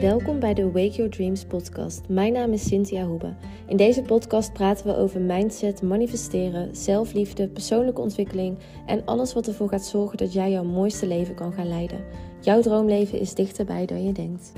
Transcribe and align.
Welkom 0.00 0.40
bij 0.40 0.54
de 0.54 0.64
Wake 0.70 0.90
Your 0.90 1.10
Dreams 1.10 1.44
podcast. 1.44 2.08
Mijn 2.08 2.32
naam 2.32 2.52
is 2.52 2.66
Cynthia 2.66 3.04
Hoebe. 3.04 3.34
In 3.68 3.76
deze 3.76 4.02
podcast 4.02 4.52
praten 4.52 4.86
we 4.86 4.96
over 4.96 5.20
mindset, 5.20 5.82
manifesteren, 5.82 6.76
zelfliefde, 6.76 7.48
persoonlijke 7.48 8.00
ontwikkeling 8.00 8.58
en 8.86 9.04
alles 9.04 9.32
wat 9.32 9.46
ervoor 9.46 9.68
gaat 9.68 9.84
zorgen 9.84 10.18
dat 10.18 10.32
jij 10.32 10.50
jouw 10.50 10.64
mooiste 10.64 11.06
leven 11.06 11.34
kan 11.34 11.52
gaan 11.52 11.68
leiden. 11.68 12.04
Jouw 12.40 12.60
droomleven 12.60 13.18
is 13.18 13.34
dichterbij 13.34 13.86
dan 13.86 14.04
je 14.04 14.12
denkt. 14.12 14.52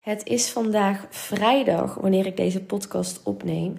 Het 0.00 0.26
is 0.26 0.50
vandaag 0.50 1.06
vrijdag 1.10 1.94
wanneer 1.94 2.26
ik 2.26 2.36
deze 2.36 2.64
podcast 2.64 3.22
opneem. 3.22 3.74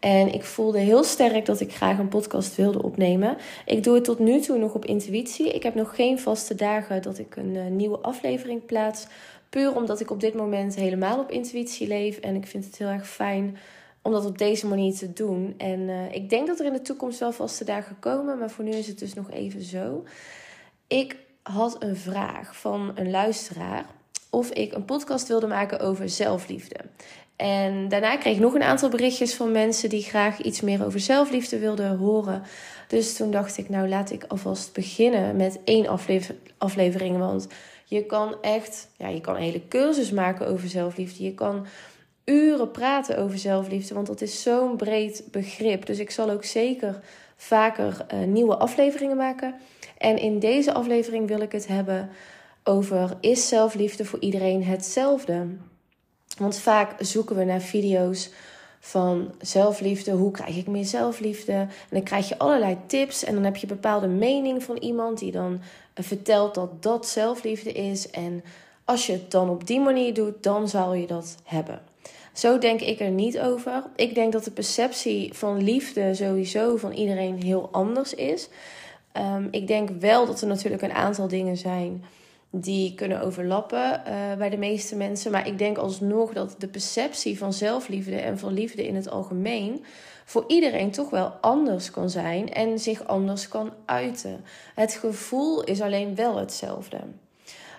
En 0.00 0.32
ik 0.34 0.44
voelde 0.44 0.78
heel 0.78 1.04
sterk 1.04 1.46
dat 1.46 1.60
ik 1.60 1.74
graag 1.74 1.98
een 1.98 2.08
podcast 2.08 2.56
wilde 2.56 2.82
opnemen. 2.82 3.36
Ik 3.66 3.84
doe 3.84 3.94
het 3.94 4.04
tot 4.04 4.18
nu 4.18 4.40
toe 4.40 4.58
nog 4.58 4.74
op 4.74 4.84
intuïtie. 4.84 5.52
Ik 5.52 5.62
heb 5.62 5.74
nog 5.74 5.94
geen 5.94 6.18
vaste 6.18 6.54
dagen 6.54 7.02
dat 7.02 7.18
ik 7.18 7.36
een 7.36 7.54
uh, 7.54 7.66
nieuwe 7.66 7.98
aflevering 7.98 8.66
plaats. 8.66 9.06
Puur 9.48 9.76
omdat 9.76 10.00
ik 10.00 10.10
op 10.10 10.20
dit 10.20 10.34
moment 10.34 10.74
helemaal 10.74 11.18
op 11.18 11.30
intuïtie 11.30 11.86
leef. 11.86 12.18
En 12.18 12.34
ik 12.34 12.46
vind 12.46 12.64
het 12.64 12.78
heel 12.78 12.88
erg 12.88 13.08
fijn 13.08 13.58
om 14.02 14.12
dat 14.12 14.26
op 14.26 14.38
deze 14.38 14.66
manier 14.66 14.94
te 14.94 15.12
doen. 15.12 15.54
En 15.56 15.80
uh, 15.80 16.14
ik 16.14 16.30
denk 16.30 16.46
dat 16.46 16.58
er 16.60 16.66
in 16.66 16.72
de 16.72 16.82
toekomst 16.82 17.18
wel 17.18 17.32
vaste 17.32 17.64
dagen 17.64 17.96
komen. 17.98 18.38
Maar 18.38 18.50
voor 18.50 18.64
nu 18.64 18.70
is 18.70 18.86
het 18.86 18.98
dus 18.98 19.14
nog 19.14 19.30
even 19.30 19.62
zo. 19.62 20.04
Ik 20.86 21.16
had 21.42 21.82
een 21.82 21.96
vraag 21.96 22.56
van 22.56 22.92
een 22.94 23.10
luisteraar 23.10 23.86
of 24.30 24.50
ik 24.50 24.72
een 24.72 24.84
podcast 24.84 25.28
wilde 25.28 25.46
maken 25.46 25.80
over 25.80 26.08
zelfliefde. 26.08 26.76
En 27.38 27.88
daarna 27.88 28.16
kreeg 28.16 28.34
ik 28.34 28.40
nog 28.40 28.54
een 28.54 28.62
aantal 28.62 28.88
berichtjes 28.88 29.34
van 29.34 29.52
mensen 29.52 29.88
die 29.88 30.02
graag 30.02 30.40
iets 30.40 30.60
meer 30.60 30.84
over 30.84 31.00
zelfliefde 31.00 31.58
wilden 31.58 31.96
horen. 31.96 32.42
Dus 32.88 33.16
toen 33.16 33.30
dacht 33.30 33.58
ik, 33.58 33.68
nou 33.68 33.88
laat 33.88 34.10
ik 34.10 34.24
alvast 34.28 34.72
beginnen 34.72 35.36
met 35.36 35.58
één 35.64 35.86
aflevering. 36.58 37.18
Want 37.18 37.46
je 37.84 38.06
kan 38.06 38.36
echt, 38.40 38.88
ja, 38.96 39.08
je 39.08 39.20
kan 39.20 39.34
een 39.34 39.42
hele 39.42 39.68
cursus 39.68 40.10
maken 40.10 40.46
over 40.46 40.68
zelfliefde. 40.68 41.24
Je 41.24 41.34
kan 41.34 41.66
uren 42.24 42.70
praten 42.70 43.18
over 43.18 43.38
zelfliefde, 43.38 43.94
want 43.94 44.06
dat 44.06 44.20
is 44.20 44.42
zo'n 44.42 44.76
breed 44.76 45.24
begrip. 45.30 45.86
Dus 45.86 45.98
ik 45.98 46.10
zal 46.10 46.30
ook 46.30 46.44
zeker 46.44 47.00
vaker 47.36 48.06
uh, 48.14 48.20
nieuwe 48.20 48.56
afleveringen 48.56 49.16
maken. 49.16 49.54
En 49.98 50.18
in 50.18 50.38
deze 50.38 50.72
aflevering 50.72 51.28
wil 51.28 51.40
ik 51.40 51.52
het 51.52 51.66
hebben 51.66 52.10
over: 52.64 53.16
is 53.20 53.48
zelfliefde 53.48 54.04
voor 54.04 54.20
iedereen 54.20 54.64
hetzelfde? 54.64 55.46
Want 56.38 56.58
vaak 56.58 56.94
zoeken 56.98 57.36
we 57.36 57.44
naar 57.44 57.60
video's 57.60 58.30
van 58.80 59.34
zelfliefde. 59.40 60.10
Hoe 60.10 60.30
krijg 60.30 60.56
ik 60.56 60.66
meer 60.66 60.84
zelfliefde? 60.84 61.52
En 61.52 61.68
dan 61.90 62.02
krijg 62.02 62.28
je 62.28 62.38
allerlei 62.38 62.76
tips. 62.86 63.24
En 63.24 63.34
dan 63.34 63.44
heb 63.44 63.56
je 63.56 63.62
een 63.62 63.74
bepaalde 63.74 64.06
mening 64.06 64.62
van 64.62 64.76
iemand 64.76 65.18
die 65.18 65.32
dan 65.32 65.60
eh, 65.94 66.04
vertelt 66.04 66.54
dat 66.54 66.82
dat 66.82 67.06
zelfliefde 67.06 67.72
is. 67.72 68.10
En 68.10 68.44
als 68.84 69.06
je 69.06 69.12
het 69.12 69.30
dan 69.30 69.48
op 69.50 69.66
die 69.66 69.80
manier 69.80 70.14
doet, 70.14 70.42
dan 70.42 70.68
zal 70.68 70.94
je 70.94 71.06
dat 71.06 71.36
hebben. 71.44 71.80
Zo 72.32 72.58
denk 72.58 72.80
ik 72.80 73.00
er 73.00 73.10
niet 73.10 73.38
over. 73.38 73.82
Ik 73.96 74.14
denk 74.14 74.32
dat 74.32 74.44
de 74.44 74.50
perceptie 74.50 75.34
van 75.34 75.62
liefde 75.62 76.14
sowieso 76.14 76.76
van 76.76 76.92
iedereen 76.92 77.42
heel 77.42 77.68
anders 77.72 78.14
is. 78.14 78.48
Um, 79.16 79.48
ik 79.50 79.66
denk 79.66 79.90
wel 80.00 80.26
dat 80.26 80.40
er 80.40 80.46
natuurlijk 80.46 80.82
een 80.82 80.92
aantal 80.92 81.28
dingen 81.28 81.56
zijn 81.56 82.04
die 82.50 82.94
kunnen 82.94 83.20
overlappen 83.20 84.02
uh, 84.06 84.34
bij 84.38 84.50
de 84.50 84.56
meeste 84.56 84.96
mensen. 84.96 85.30
Maar 85.30 85.46
ik 85.46 85.58
denk 85.58 85.78
alsnog 85.78 86.32
dat 86.32 86.54
de 86.58 86.68
perceptie 86.68 87.38
van 87.38 87.52
zelfliefde 87.52 88.16
en 88.16 88.38
van 88.38 88.52
liefde 88.52 88.86
in 88.86 88.94
het 88.94 89.10
algemeen 89.10 89.84
voor 90.24 90.44
iedereen 90.46 90.90
toch 90.90 91.10
wel 91.10 91.28
anders 91.40 91.90
kan 91.90 92.10
zijn 92.10 92.52
en 92.52 92.78
zich 92.78 93.06
anders 93.06 93.48
kan 93.48 93.72
uiten. 93.84 94.44
Het 94.74 94.92
gevoel 94.92 95.64
is 95.64 95.80
alleen 95.80 96.14
wel 96.14 96.36
hetzelfde. 96.36 96.98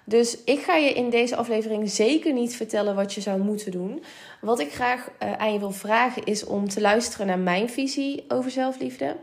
Dus 0.05 0.43
ik 0.43 0.59
ga 0.59 0.75
je 0.75 0.93
in 0.93 1.09
deze 1.09 1.35
aflevering 1.35 1.89
zeker 1.89 2.33
niet 2.33 2.55
vertellen 2.55 2.95
wat 2.95 3.13
je 3.13 3.21
zou 3.21 3.39
moeten 3.39 3.71
doen. 3.71 4.03
Wat 4.41 4.59
ik 4.59 4.73
graag 4.73 5.09
uh, 5.23 5.33
aan 5.33 5.53
je 5.53 5.59
wil 5.59 5.71
vragen 5.71 6.23
is 6.23 6.45
om 6.45 6.69
te 6.69 6.81
luisteren 6.81 7.27
naar 7.27 7.39
mijn 7.39 7.69
visie 7.69 8.25
over 8.27 8.51
zelfliefde. 8.51 9.15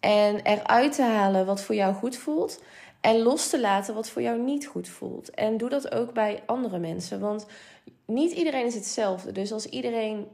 En 0.00 0.40
eruit 0.42 0.92
te 0.92 1.02
halen 1.02 1.46
wat 1.46 1.62
voor 1.62 1.74
jou 1.74 1.94
goed 1.94 2.16
voelt. 2.16 2.62
En 3.08 3.22
los 3.22 3.48
te 3.48 3.60
laten 3.60 3.94
wat 3.94 4.08
voor 4.08 4.22
jou 4.22 4.38
niet 4.38 4.66
goed 4.66 4.88
voelt. 4.88 5.30
En 5.30 5.56
doe 5.56 5.68
dat 5.68 5.92
ook 5.94 6.12
bij 6.12 6.42
andere 6.46 6.78
mensen. 6.78 7.20
Want 7.20 7.46
niet 8.06 8.32
iedereen 8.32 8.66
is 8.66 8.74
hetzelfde. 8.74 9.32
Dus 9.32 9.52
als 9.52 9.66
iedereen 9.66 10.26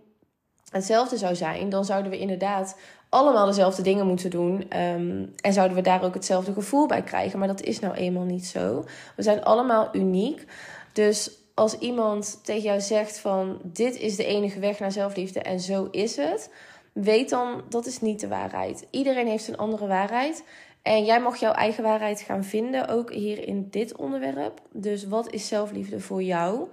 hetzelfde 0.71 1.17
zou 1.17 1.35
zijn, 1.35 1.69
dan 1.69 1.85
zouden 1.85 2.11
we 2.11 2.19
inderdaad 2.19 2.77
allemaal 3.09 3.47
dezelfde 3.47 3.83
dingen 3.83 4.07
moeten 4.07 4.31
doen. 4.31 4.79
Um, 4.79 5.33
en 5.41 5.53
zouden 5.53 5.77
we 5.77 5.83
daar 5.83 6.03
ook 6.03 6.15
hetzelfde 6.15 6.53
gevoel 6.53 6.87
bij 6.87 7.03
krijgen. 7.03 7.39
Maar 7.39 7.49
dat 7.49 7.63
is 7.63 7.81
nou 7.81 7.95
eenmaal 7.95 8.25
niet 8.25 8.47
zo. 8.47 8.85
We 9.17 9.23
zijn 9.23 9.45
allemaal 9.45 9.89
uniek. 9.93 10.45
Dus 10.93 11.31
als 11.55 11.79
iemand 11.79 12.41
tegen 12.45 12.63
jou 12.63 12.81
zegt 12.81 13.19
van 13.19 13.61
dit 13.63 13.97
is 13.97 14.17
de 14.17 14.25
enige 14.25 14.59
weg 14.61 14.79
naar 14.79 14.93
zelfliefde 14.93 15.41
en 15.41 15.61
zo 15.61 15.89
is 15.91 16.17
het, 16.17 16.51
weet 16.93 17.31
dan 17.31 17.63
dat 17.69 17.87
is 17.87 18.01
niet 18.01 18.21
de 18.21 18.29
waarheid. 18.29 18.87
Iedereen 18.91 19.27
heeft 19.27 19.49
een 19.49 19.57
andere 19.57 19.87
waarheid. 19.87 20.45
En 20.85 21.05
jij 21.05 21.21
mag 21.21 21.37
jouw 21.37 21.53
eigen 21.53 21.83
waarheid 21.83 22.21
gaan 22.21 22.45
vinden, 22.45 22.89
ook 22.89 23.13
hier 23.13 23.47
in 23.49 23.69
dit 23.71 23.97
onderwerp. 23.97 24.61
Dus 24.73 25.05
wat 25.07 25.33
is 25.33 25.49
zelfliefde 25.49 26.01
voor 26.01 26.23
jou? 26.23 26.69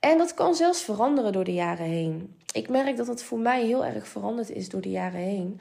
En 0.00 0.18
dat 0.18 0.34
kan 0.34 0.54
zelfs 0.54 0.82
veranderen 0.82 1.32
door 1.32 1.44
de 1.44 1.52
jaren 1.52 1.86
heen. 1.86 2.36
Ik 2.52 2.68
merk 2.68 2.96
dat 2.96 3.06
het 3.06 3.22
voor 3.22 3.38
mij 3.38 3.64
heel 3.64 3.84
erg 3.84 4.08
veranderd 4.08 4.50
is 4.50 4.68
door 4.68 4.80
de 4.80 4.90
jaren 4.90 5.20
heen. 5.20 5.60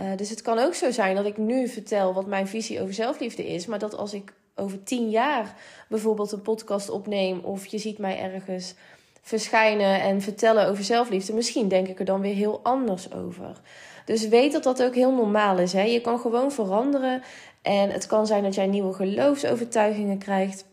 Uh, 0.00 0.16
dus 0.16 0.30
het 0.30 0.42
kan 0.42 0.58
ook 0.58 0.74
zo 0.74 0.90
zijn 0.90 1.16
dat 1.16 1.26
ik 1.26 1.36
nu 1.36 1.68
vertel 1.68 2.14
wat 2.14 2.26
mijn 2.26 2.46
visie 2.46 2.80
over 2.80 2.94
zelfliefde 2.94 3.46
is, 3.46 3.66
maar 3.66 3.78
dat 3.78 3.96
als 3.96 4.12
ik 4.12 4.32
over 4.54 4.82
tien 4.82 5.10
jaar 5.10 5.54
bijvoorbeeld 5.88 6.32
een 6.32 6.42
podcast 6.42 6.90
opneem 6.90 7.40
of 7.40 7.66
je 7.66 7.78
ziet 7.78 7.98
mij 7.98 8.18
ergens 8.18 8.74
verschijnen 9.22 10.00
en 10.00 10.20
vertellen 10.20 10.68
over 10.68 10.84
zelfliefde, 10.84 11.32
misschien 11.32 11.68
denk 11.68 11.88
ik 11.88 11.98
er 11.98 12.04
dan 12.04 12.20
weer 12.20 12.34
heel 12.34 12.60
anders 12.62 13.12
over. 13.12 13.60
Dus 14.08 14.28
weet 14.28 14.52
dat 14.52 14.62
dat 14.62 14.82
ook 14.82 14.94
heel 14.94 15.12
normaal 15.12 15.58
is. 15.58 15.72
Hè? 15.72 15.82
Je 15.82 16.00
kan 16.00 16.18
gewoon 16.18 16.52
veranderen. 16.52 17.22
En 17.62 17.90
het 17.90 18.06
kan 18.06 18.26
zijn 18.26 18.42
dat 18.42 18.54
jij 18.54 18.66
nieuwe 18.66 18.92
geloofsovertuigingen 18.92 20.18
krijgt. 20.18 20.64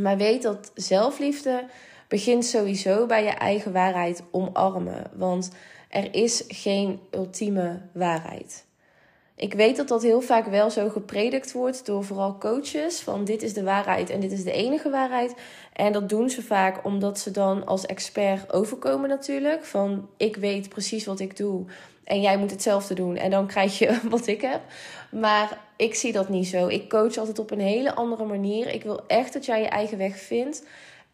Maar 0.00 0.16
weet 0.16 0.42
dat 0.42 0.70
zelfliefde 0.74 1.64
begint 2.08 2.44
sowieso 2.44 3.06
bij 3.06 3.24
je 3.24 3.30
eigen 3.30 3.72
waarheid 3.72 4.22
omarmen. 4.30 5.10
Want 5.14 5.50
er 5.88 6.14
is 6.14 6.44
geen 6.48 7.00
ultieme 7.10 7.80
waarheid. 7.92 8.64
Ik 9.36 9.54
weet 9.54 9.76
dat 9.76 9.88
dat 9.88 10.02
heel 10.02 10.20
vaak 10.20 10.46
wel 10.46 10.70
zo 10.70 10.88
gepredikt 10.88 11.52
wordt 11.52 11.86
door 11.86 12.04
vooral 12.04 12.38
coaches. 12.38 13.00
Van 13.00 13.24
dit 13.24 13.42
is 13.42 13.52
de 13.52 13.62
waarheid 13.62 14.10
en 14.10 14.20
dit 14.20 14.32
is 14.32 14.44
de 14.44 14.52
enige 14.52 14.90
waarheid. 14.90 15.34
En 15.72 15.92
dat 15.92 16.08
doen 16.08 16.30
ze 16.30 16.42
vaak 16.42 16.84
omdat 16.84 17.18
ze 17.18 17.30
dan 17.30 17.66
als 17.66 17.86
expert 17.86 18.52
overkomen 18.52 19.08
natuurlijk. 19.08 19.64
Van 19.64 20.08
ik 20.16 20.36
weet 20.36 20.68
precies 20.68 21.04
wat 21.04 21.20
ik 21.20 21.36
doe 21.36 21.64
en 22.04 22.20
jij 22.20 22.36
moet 22.36 22.50
hetzelfde 22.50 22.94
doen. 22.94 23.16
En 23.16 23.30
dan 23.30 23.46
krijg 23.46 23.78
je 23.78 24.00
wat 24.10 24.26
ik 24.26 24.40
heb. 24.40 24.60
Maar 25.10 25.58
ik 25.76 25.94
zie 25.94 26.12
dat 26.12 26.28
niet 26.28 26.46
zo. 26.46 26.66
Ik 26.66 26.88
coach 26.88 27.16
altijd 27.16 27.38
op 27.38 27.50
een 27.50 27.60
hele 27.60 27.94
andere 27.94 28.24
manier. 28.24 28.68
Ik 28.68 28.82
wil 28.82 29.06
echt 29.06 29.32
dat 29.32 29.44
jij 29.44 29.60
je 29.60 29.68
eigen 29.68 29.98
weg 29.98 30.16
vindt. 30.16 30.64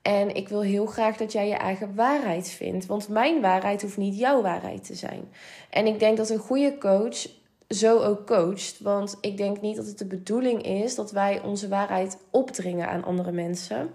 En 0.03 0.35
ik 0.35 0.49
wil 0.49 0.63
heel 0.63 0.87
graag 0.87 1.17
dat 1.17 1.33
jij 1.33 1.49
je 1.49 1.55
eigen 1.55 1.95
waarheid 1.95 2.51
vindt. 2.51 2.87
Want 2.87 3.09
mijn 3.09 3.41
waarheid 3.41 3.83
hoeft 3.83 3.97
niet 3.97 4.19
jouw 4.19 4.43
waarheid 4.43 4.85
te 4.85 4.95
zijn. 4.95 5.29
En 5.71 5.87
ik 5.87 5.99
denk 5.99 6.17
dat 6.17 6.31
een 6.31 6.39
goede 6.39 6.79
coach 6.79 7.27
zo 7.69 7.99
ook 7.99 8.27
coacht. 8.27 8.81
Want 8.81 9.17
ik 9.21 9.37
denk 9.37 9.61
niet 9.61 9.77
dat 9.77 9.87
het 9.87 9.99
de 9.99 10.07
bedoeling 10.07 10.63
is 10.63 10.95
dat 10.95 11.11
wij 11.11 11.41
onze 11.43 11.69
waarheid 11.69 12.19
opdringen 12.31 12.89
aan 12.89 13.05
andere 13.05 13.33
mensen. 13.33 13.91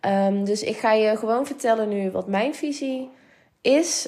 Um, 0.00 0.44
dus 0.44 0.62
ik 0.62 0.76
ga 0.76 0.92
je 0.92 1.16
gewoon 1.16 1.46
vertellen 1.46 1.88
nu 1.88 2.10
wat 2.10 2.28
mijn 2.28 2.54
visie 2.54 3.00
is. 3.00 3.22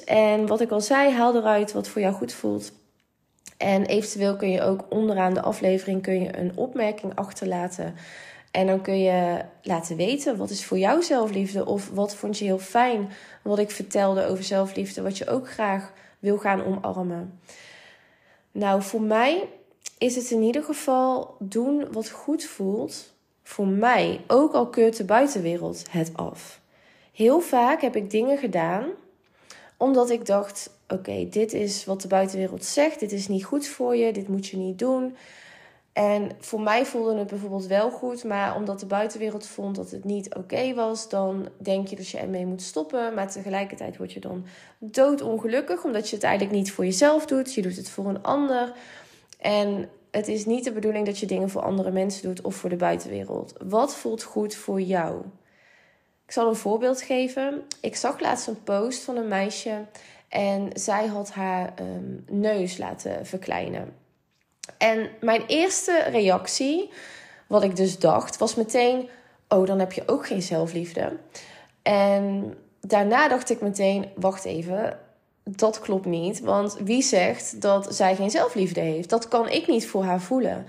En 0.05 0.47
wat 0.47 0.61
ik 0.61 0.71
al 0.71 0.81
zei, 0.81 1.11
haal 1.13 1.35
eruit 1.35 1.73
wat 1.73 1.87
voor 1.87 2.01
jou 2.01 2.13
goed 2.13 2.33
voelt. 2.33 2.71
En 3.57 3.85
eventueel 3.85 4.35
kun 4.35 4.49
je 4.49 4.61
ook 4.61 4.85
onderaan 4.89 5.33
de 5.33 5.41
aflevering 5.41 6.01
kun 6.01 6.21
je 6.21 6.37
een 6.37 6.51
opmerking 6.55 7.15
achterlaten. 7.15 7.95
En 8.51 8.67
dan 8.67 8.81
kun 8.81 8.99
je 8.99 9.41
laten 9.61 9.95
weten 9.95 10.37
wat 10.37 10.49
is 10.49 10.65
voor 10.65 10.77
jou 10.77 11.03
zelfliefde. 11.03 11.65
Of 11.65 11.89
wat 11.89 12.15
vond 12.15 12.37
je 12.37 12.45
heel 12.45 12.59
fijn 12.59 13.09
wat 13.43 13.59
ik 13.59 13.71
vertelde 13.71 14.25
over 14.25 14.43
zelfliefde. 14.43 15.01
Wat 15.01 15.17
je 15.17 15.27
ook 15.27 15.49
graag 15.49 15.93
wil 16.19 16.37
gaan 16.37 16.65
omarmen. 16.65 17.39
Nou, 18.51 18.81
voor 18.81 19.01
mij 19.01 19.49
is 19.97 20.15
het 20.15 20.31
in 20.31 20.41
ieder 20.41 20.63
geval 20.63 21.35
doen 21.39 21.91
wat 21.91 22.09
goed 22.09 22.43
voelt. 22.43 23.13
Voor 23.43 23.67
mij, 23.67 24.21
ook 24.27 24.53
al 24.53 24.67
keurt 24.67 24.97
de 24.97 25.05
buitenwereld 25.05 25.85
het 25.89 26.11
af. 26.15 26.61
Heel 27.13 27.39
vaak 27.39 27.81
heb 27.81 27.95
ik 27.95 28.11
dingen 28.11 28.37
gedaan 28.37 28.85
omdat 29.77 30.09
ik 30.09 30.25
dacht: 30.25 30.69
oké, 30.87 31.27
dit 31.29 31.53
is 31.53 31.85
wat 31.85 32.01
de 32.01 32.07
buitenwereld 32.07 32.65
zegt. 32.65 32.99
Dit 32.99 33.11
is 33.11 33.27
niet 33.27 33.45
goed 33.45 33.67
voor 33.67 33.95
je. 33.95 34.13
Dit 34.13 34.27
moet 34.27 34.47
je 34.47 34.57
niet 34.57 34.79
doen. 34.79 35.15
En 35.97 36.31
voor 36.39 36.61
mij 36.61 36.85
voelde 36.85 37.17
het 37.17 37.27
bijvoorbeeld 37.27 37.65
wel 37.65 37.91
goed, 37.91 38.23
maar 38.23 38.55
omdat 38.55 38.79
de 38.79 38.85
buitenwereld 38.85 39.45
vond 39.45 39.75
dat 39.75 39.91
het 39.91 40.03
niet 40.03 40.35
oké 40.35 40.73
was, 40.73 41.09
dan 41.09 41.49
denk 41.57 41.87
je 41.87 41.95
dat 41.95 42.07
je 42.07 42.17
ermee 42.17 42.45
moet 42.45 42.61
stoppen. 42.61 43.13
Maar 43.13 43.31
tegelijkertijd 43.31 43.97
word 43.97 44.13
je 44.13 44.19
dan 44.19 44.45
doodongelukkig, 44.79 45.83
omdat 45.83 46.09
je 46.09 46.15
het 46.15 46.25
eigenlijk 46.25 46.55
niet 46.55 46.71
voor 46.71 46.85
jezelf 46.85 47.25
doet. 47.25 47.53
Je 47.53 47.61
doet 47.61 47.75
het 47.75 47.89
voor 47.89 48.05
een 48.05 48.23
ander. 48.23 48.73
En 49.39 49.89
het 50.11 50.27
is 50.27 50.45
niet 50.45 50.63
de 50.63 50.71
bedoeling 50.71 51.05
dat 51.05 51.19
je 51.19 51.25
dingen 51.25 51.49
voor 51.49 51.61
andere 51.61 51.91
mensen 51.91 52.23
doet 52.23 52.41
of 52.41 52.55
voor 52.55 52.69
de 52.69 52.75
buitenwereld. 52.75 53.53
Wat 53.63 53.95
voelt 53.95 54.23
goed 54.23 54.55
voor 54.55 54.81
jou? 54.81 55.21
Ik 56.27 56.33
zal 56.33 56.47
een 56.47 56.55
voorbeeld 56.55 57.01
geven. 57.01 57.63
Ik 57.81 57.95
zag 57.95 58.19
laatst 58.19 58.47
een 58.47 58.63
post 58.63 59.03
van 59.03 59.15
een 59.15 59.27
meisje 59.27 59.85
en 60.27 60.69
zij 60.73 61.05
had 61.05 61.31
haar 61.31 61.73
ehm, 61.75 62.39
neus 62.39 62.77
laten 62.77 63.25
verkleinen. 63.25 63.93
En 64.77 65.09
mijn 65.21 65.43
eerste 65.45 66.03
reactie, 66.11 66.89
wat 67.47 67.63
ik 67.63 67.75
dus 67.75 67.99
dacht, 67.99 68.37
was 68.37 68.55
meteen: 68.55 69.09
Oh, 69.47 69.67
dan 69.67 69.79
heb 69.79 69.91
je 69.91 70.03
ook 70.05 70.27
geen 70.27 70.41
zelfliefde. 70.41 71.17
En 71.81 72.55
daarna 72.81 73.27
dacht 73.27 73.49
ik 73.49 73.61
meteen: 73.61 74.05
Wacht 74.15 74.45
even, 74.45 74.99
dat 75.43 75.79
klopt 75.79 76.05
niet. 76.05 76.39
Want 76.39 76.77
wie 76.83 77.01
zegt 77.01 77.61
dat 77.61 77.95
zij 77.95 78.15
geen 78.15 78.31
zelfliefde 78.31 78.81
heeft? 78.81 79.09
Dat 79.09 79.27
kan 79.27 79.49
ik 79.49 79.67
niet 79.67 79.87
voor 79.87 80.03
haar 80.03 80.21
voelen. 80.21 80.65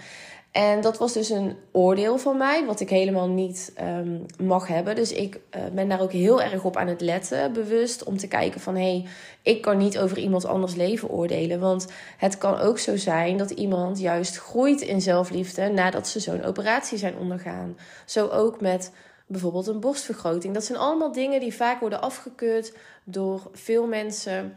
En 0.58 0.80
dat 0.80 0.98
was 0.98 1.12
dus 1.12 1.30
een 1.30 1.56
oordeel 1.72 2.18
van 2.18 2.36
mij, 2.36 2.66
wat 2.66 2.80
ik 2.80 2.90
helemaal 2.90 3.28
niet 3.28 3.72
um, 3.80 4.26
mag 4.42 4.66
hebben. 4.66 4.94
Dus 4.94 5.12
ik 5.12 5.34
uh, 5.56 5.62
ben 5.72 5.88
daar 5.88 6.00
ook 6.00 6.12
heel 6.12 6.42
erg 6.42 6.64
op 6.64 6.76
aan 6.76 6.86
het 6.86 7.00
letten, 7.00 7.52
bewust, 7.52 8.04
om 8.04 8.16
te 8.16 8.28
kijken 8.28 8.60
van 8.60 8.74
hé, 8.74 8.80
hey, 8.80 9.06
ik 9.42 9.62
kan 9.62 9.76
niet 9.76 9.98
over 9.98 10.18
iemand 10.18 10.44
anders 10.44 10.74
leven 10.74 11.10
oordelen. 11.10 11.60
Want 11.60 11.86
het 12.16 12.38
kan 12.38 12.58
ook 12.58 12.78
zo 12.78 12.96
zijn 12.96 13.36
dat 13.36 13.50
iemand 13.50 13.98
juist 13.98 14.36
groeit 14.36 14.80
in 14.80 15.00
zelfliefde 15.00 15.68
nadat 15.68 16.08
ze 16.08 16.20
zo'n 16.20 16.44
operatie 16.44 16.98
zijn 16.98 17.18
ondergaan. 17.18 17.76
Zo 18.06 18.28
ook 18.28 18.60
met 18.60 18.92
bijvoorbeeld 19.26 19.66
een 19.66 19.80
borstvergroting. 19.80 20.54
Dat 20.54 20.64
zijn 20.64 20.78
allemaal 20.78 21.12
dingen 21.12 21.40
die 21.40 21.54
vaak 21.54 21.80
worden 21.80 22.00
afgekeurd 22.00 22.72
door 23.04 23.50
veel 23.52 23.86
mensen. 23.86 24.56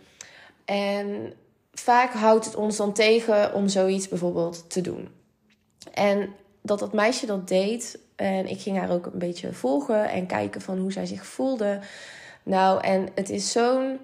En 0.66 1.34
vaak 1.74 2.14
houdt 2.14 2.46
het 2.46 2.56
ons 2.56 2.78
dan 2.78 2.94
tegen 2.94 3.54
om 3.54 3.68
zoiets 3.68 4.08
bijvoorbeeld 4.08 4.70
te 4.70 4.82
doen. 4.82 5.21
En 5.94 6.34
dat 6.62 6.80
dat 6.80 6.94
meisje 6.94 7.26
dat 7.26 7.48
deed. 7.48 8.00
En 8.16 8.48
ik 8.48 8.62
ging 8.62 8.78
haar 8.78 8.92
ook 8.92 9.06
een 9.06 9.20
beetje 9.20 9.54
volgen 9.54 10.10
en 10.10 10.26
kijken 10.26 10.62
van 10.62 10.78
hoe 10.78 10.92
zij 10.92 11.06
zich 11.06 11.26
voelde. 11.26 11.80
Nou, 12.44 12.84
en 12.84 13.10
het 13.16 13.30
is 13.30 13.52
zo'n 13.52 14.00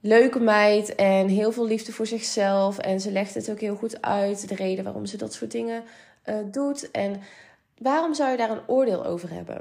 leuke 0.00 0.40
meid 0.40 0.94
en 0.94 1.28
heel 1.28 1.52
veel 1.52 1.66
liefde 1.66 1.92
voor 1.92 2.06
zichzelf. 2.06 2.78
En 2.78 3.00
ze 3.00 3.10
legt 3.10 3.34
het 3.34 3.50
ook 3.50 3.60
heel 3.60 3.76
goed 3.76 4.02
uit, 4.02 4.48
de 4.48 4.54
reden 4.54 4.84
waarom 4.84 5.06
ze 5.06 5.16
dat 5.16 5.32
soort 5.32 5.50
dingen 5.50 5.82
uh, 6.24 6.36
doet. 6.50 6.90
En 6.90 7.20
waarom 7.78 8.14
zou 8.14 8.30
je 8.30 8.36
daar 8.36 8.50
een 8.50 8.68
oordeel 8.68 9.04
over 9.04 9.32
hebben? 9.32 9.60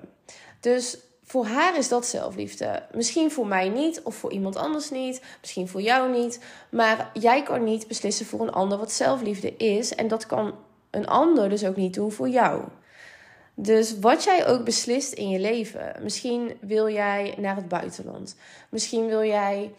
Dus 0.59 0.97
voor 1.23 1.45
haar 1.45 1.77
is 1.77 1.87
dat 1.87 2.05
zelfliefde. 2.05 2.83
Misschien 2.93 3.31
voor 3.31 3.47
mij 3.47 3.69
niet, 3.69 4.01
of 4.01 4.15
voor 4.15 4.31
iemand 4.31 4.55
anders 4.55 4.89
niet. 4.89 5.21
Misschien 5.41 5.67
voor 5.67 5.81
jou 5.81 6.11
niet. 6.11 6.39
Maar 6.69 7.09
jij 7.13 7.43
kan 7.43 7.63
niet 7.63 7.87
beslissen 7.87 8.25
voor 8.25 8.41
een 8.41 8.51
ander 8.51 8.77
wat 8.77 8.91
zelfliefde 8.91 9.55
is. 9.57 9.95
En 9.95 10.07
dat 10.07 10.25
kan 10.25 10.53
een 10.95 11.07
ander 11.07 11.49
dus 11.49 11.65
ook 11.65 11.75
niet 11.75 11.93
doen 11.93 12.11
voor 12.11 12.29
jou. 12.29 12.63
Dus 13.55 13.99
wat 13.99 14.23
jij 14.23 14.47
ook 14.47 14.63
beslist 14.63 15.13
in 15.13 15.29
je 15.29 15.39
leven. 15.39 15.95
Misschien 16.01 16.57
wil 16.61 16.89
jij 16.89 17.35
naar 17.37 17.55
het 17.55 17.67
buitenland. 17.67 18.35
Misschien 18.69 19.07
wil 19.07 19.23
jij 19.23 19.71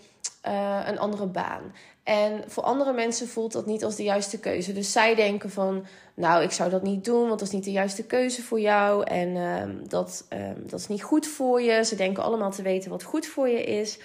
uh, 0.46 0.80
een 0.86 0.98
andere 0.98 1.26
baan. 1.26 1.62
En 2.02 2.44
voor 2.46 2.62
andere 2.62 2.92
mensen 2.92 3.28
voelt 3.28 3.52
dat 3.52 3.66
niet 3.66 3.84
als 3.84 3.96
de 3.96 4.02
juiste 4.02 4.38
keuze. 4.38 4.72
Dus 4.72 4.92
zij 4.92 5.14
denken 5.14 5.50
van, 5.50 5.86
nou, 6.14 6.42
ik 6.42 6.50
zou 6.50 6.70
dat 6.70 6.82
niet 6.82 7.04
doen, 7.04 7.26
want 7.26 7.38
dat 7.38 7.48
is 7.48 7.54
niet 7.54 7.64
de 7.64 7.70
juiste 7.70 8.04
keuze 8.04 8.42
voor 8.42 8.60
jou. 8.60 9.04
En 9.04 9.28
uh, 9.28 9.62
dat, 9.88 10.26
uh, 10.32 10.48
dat 10.66 10.80
is 10.80 10.88
niet 10.88 11.02
goed 11.02 11.26
voor 11.26 11.60
je. 11.62 11.84
Ze 11.84 11.96
denken 11.96 12.22
allemaal 12.22 12.50
te 12.50 12.62
weten 12.62 12.90
wat 12.90 13.02
goed 13.02 13.26
voor 13.26 13.48
je 13.48 13.64
is. 13.64 13.98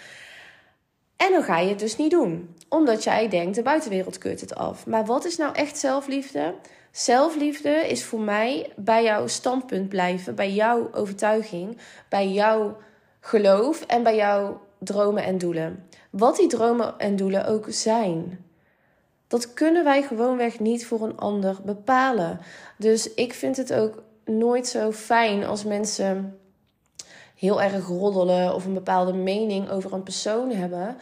En 1.22 1.32
dan 1.32 1.44
ga 1.44 1.60
je 1.60 1.70
het 1.70 1.80
dus 1.80 1.98
niet 1.98 2.12
doen, 2.12 2.56
omdat 2.70 3.04
jij 3.04 3.28
denkt, 3.28 3.56
de 3.56 3.62
buitenwereld 3.62 4.18
keurt 4.18 4.42
het 4.42 4.56
af. 4.56 4.86
Maar 4.86 5.06
wat 5.06 5.26
is 5.26 5.38
nou 5.38 5.54
echt 5.54 5.78
zelfliefde? 5.78 6.54
Zelfliefde 6.92 7.70
is 7.70 8.04
voor 8.04 8.20
mij 8.20 8.74
bij 8.76 9.04
jouw 9.04 9.28
standpunt 9.28 9.90
blijven, 9.90 10.36
bij 10.36 10.52
jouw 10.52 10.90
overtuiging, 10.94 11.78
bij 12.10 12.28
jouw 12.28 12.78
geloof 13.20 13.82
en 13.82 14.04
bij 14.04 14.16
jouw 14.16 14.62
dromen 14.78 15.24
en 15.24 15.38
doelen. 15.38 15.88
Wat 16.10 16.36
die 16.36 16.48
dromen 16.48 16.94
en 16.98 17.16
doelen 17.16 17.48
ook 17.48 17.66
zijn. 17.70 18.46
Dat 19.28 19.54
kunnen 19.54 19.84
wij 19.84 20.04
gewoonweg 20.04 20.60
niet 20.60 20.86
voor 20.86 21.02
een 21.02 21.18
ander 21.18 21.58
bepalen. 21.66 22.40
Dus 22.78 23.14
ik 23.14 23.34
vind 23.34 23.58
het 23.58 23.74
ook 23.74 24.04
nooit 24.26 24.68
zo 24.68 24.92
fijn 24.92 25.46
als 25.46 25.64
mensen 25.64 26.40
heel 27.42 27.62
erg 27.62 27.88
roddelen 27.88 28.54
of 28.54 28.66
een 28.66 28.74
bepaalde 28.74 29.14
mening 29.14 29.70
over 29.70 29.94
een 29.94 30.04
persoon 30.04 30.50
hebben, 30.52 30.98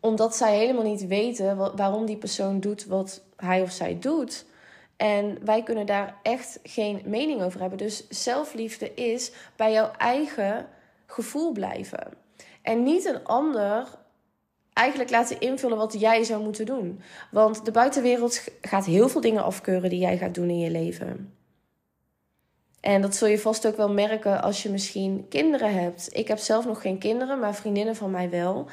omdat 0.00 0.36
zij 0.36 0.56
helemaal 0.56 0.82
niet 0.82 1.06
weten 1.06 1.76
waarom 1.76 2.06
die 2.06 2.16
persoon 2.16 2.60
doet 2.60 2.86
wat 2.86 3.22
hij 3.36 3.62
of 3.62 3.70
zij 3.70 3.98
doet. 3.98 4.46
En 4.96 5.38
wij 5.44 5.62
kunnen 5.62 5.86
daar 5.86 6.16
echt 6.22 6.60
geen 6.62 7.02
mening 7.04 7.42
over 7.42 7.60
hebben. 7.60 7.78
Dus 7.78 8.08
zelfliefde 8.08 8.94
is 8.94 9.32
bij 9.56 9.72
jouw 9.72 9.90
eigen 9.98 10.66
gevoel 11.06 11.52
blijven. 11.52 12.12
En 12.62 12.82
niet 12.82 13.04
een 13.04 13.24
ander 13.24 13.88
eigenlijk 14.72 15.10
laten 15.10 15.40
invullen 15.40 15.76
wat 15.76 16.00
jij 16.00 16.24
zou 16.24 16.42
moeten 16.42 16.66
doen. 16.66 17.00
Want 17.30 17.64
de 17.64 17.70
buitenwereld 17.70 18.48
gaat 18.60 18.84
heel 18.84 19.08
veel 19.08 19.20
dingen 19.20 19.44
afkeuren 19.44 19.90
die 19.90 20.00
jij 20.00 20.18
gaat 20.18 20.34
doen 20.34 20.48
in 20.48 20.58
je 20.58 20.70
leven. 20.70 21.34
En 22.84 23.00
dat 23.00 23.14
zul 23.14 23.28
je 23.28 23.38
vast 23.38 23.66
ook 23.66 23.76
wel 23.76 23.92
merken 23.92 24.42
als 24.42 24.62
je 24.62 24.70
misschien 24.70 25.26
kinderen 25.28 25.74
hebt. 25.74 26.08
Ik 26.12 26.28
heb 26.28 26.38
zelf 26.38 26.66
nog 26.66 26.80
geen 26.80 26.98
kinderen, 26.98 27.38
maar 27.38 27.54
vriendinnen 27.54 27.96
van 27.96 28.10
mij 28.10 28.30
wel. 28.30 28.66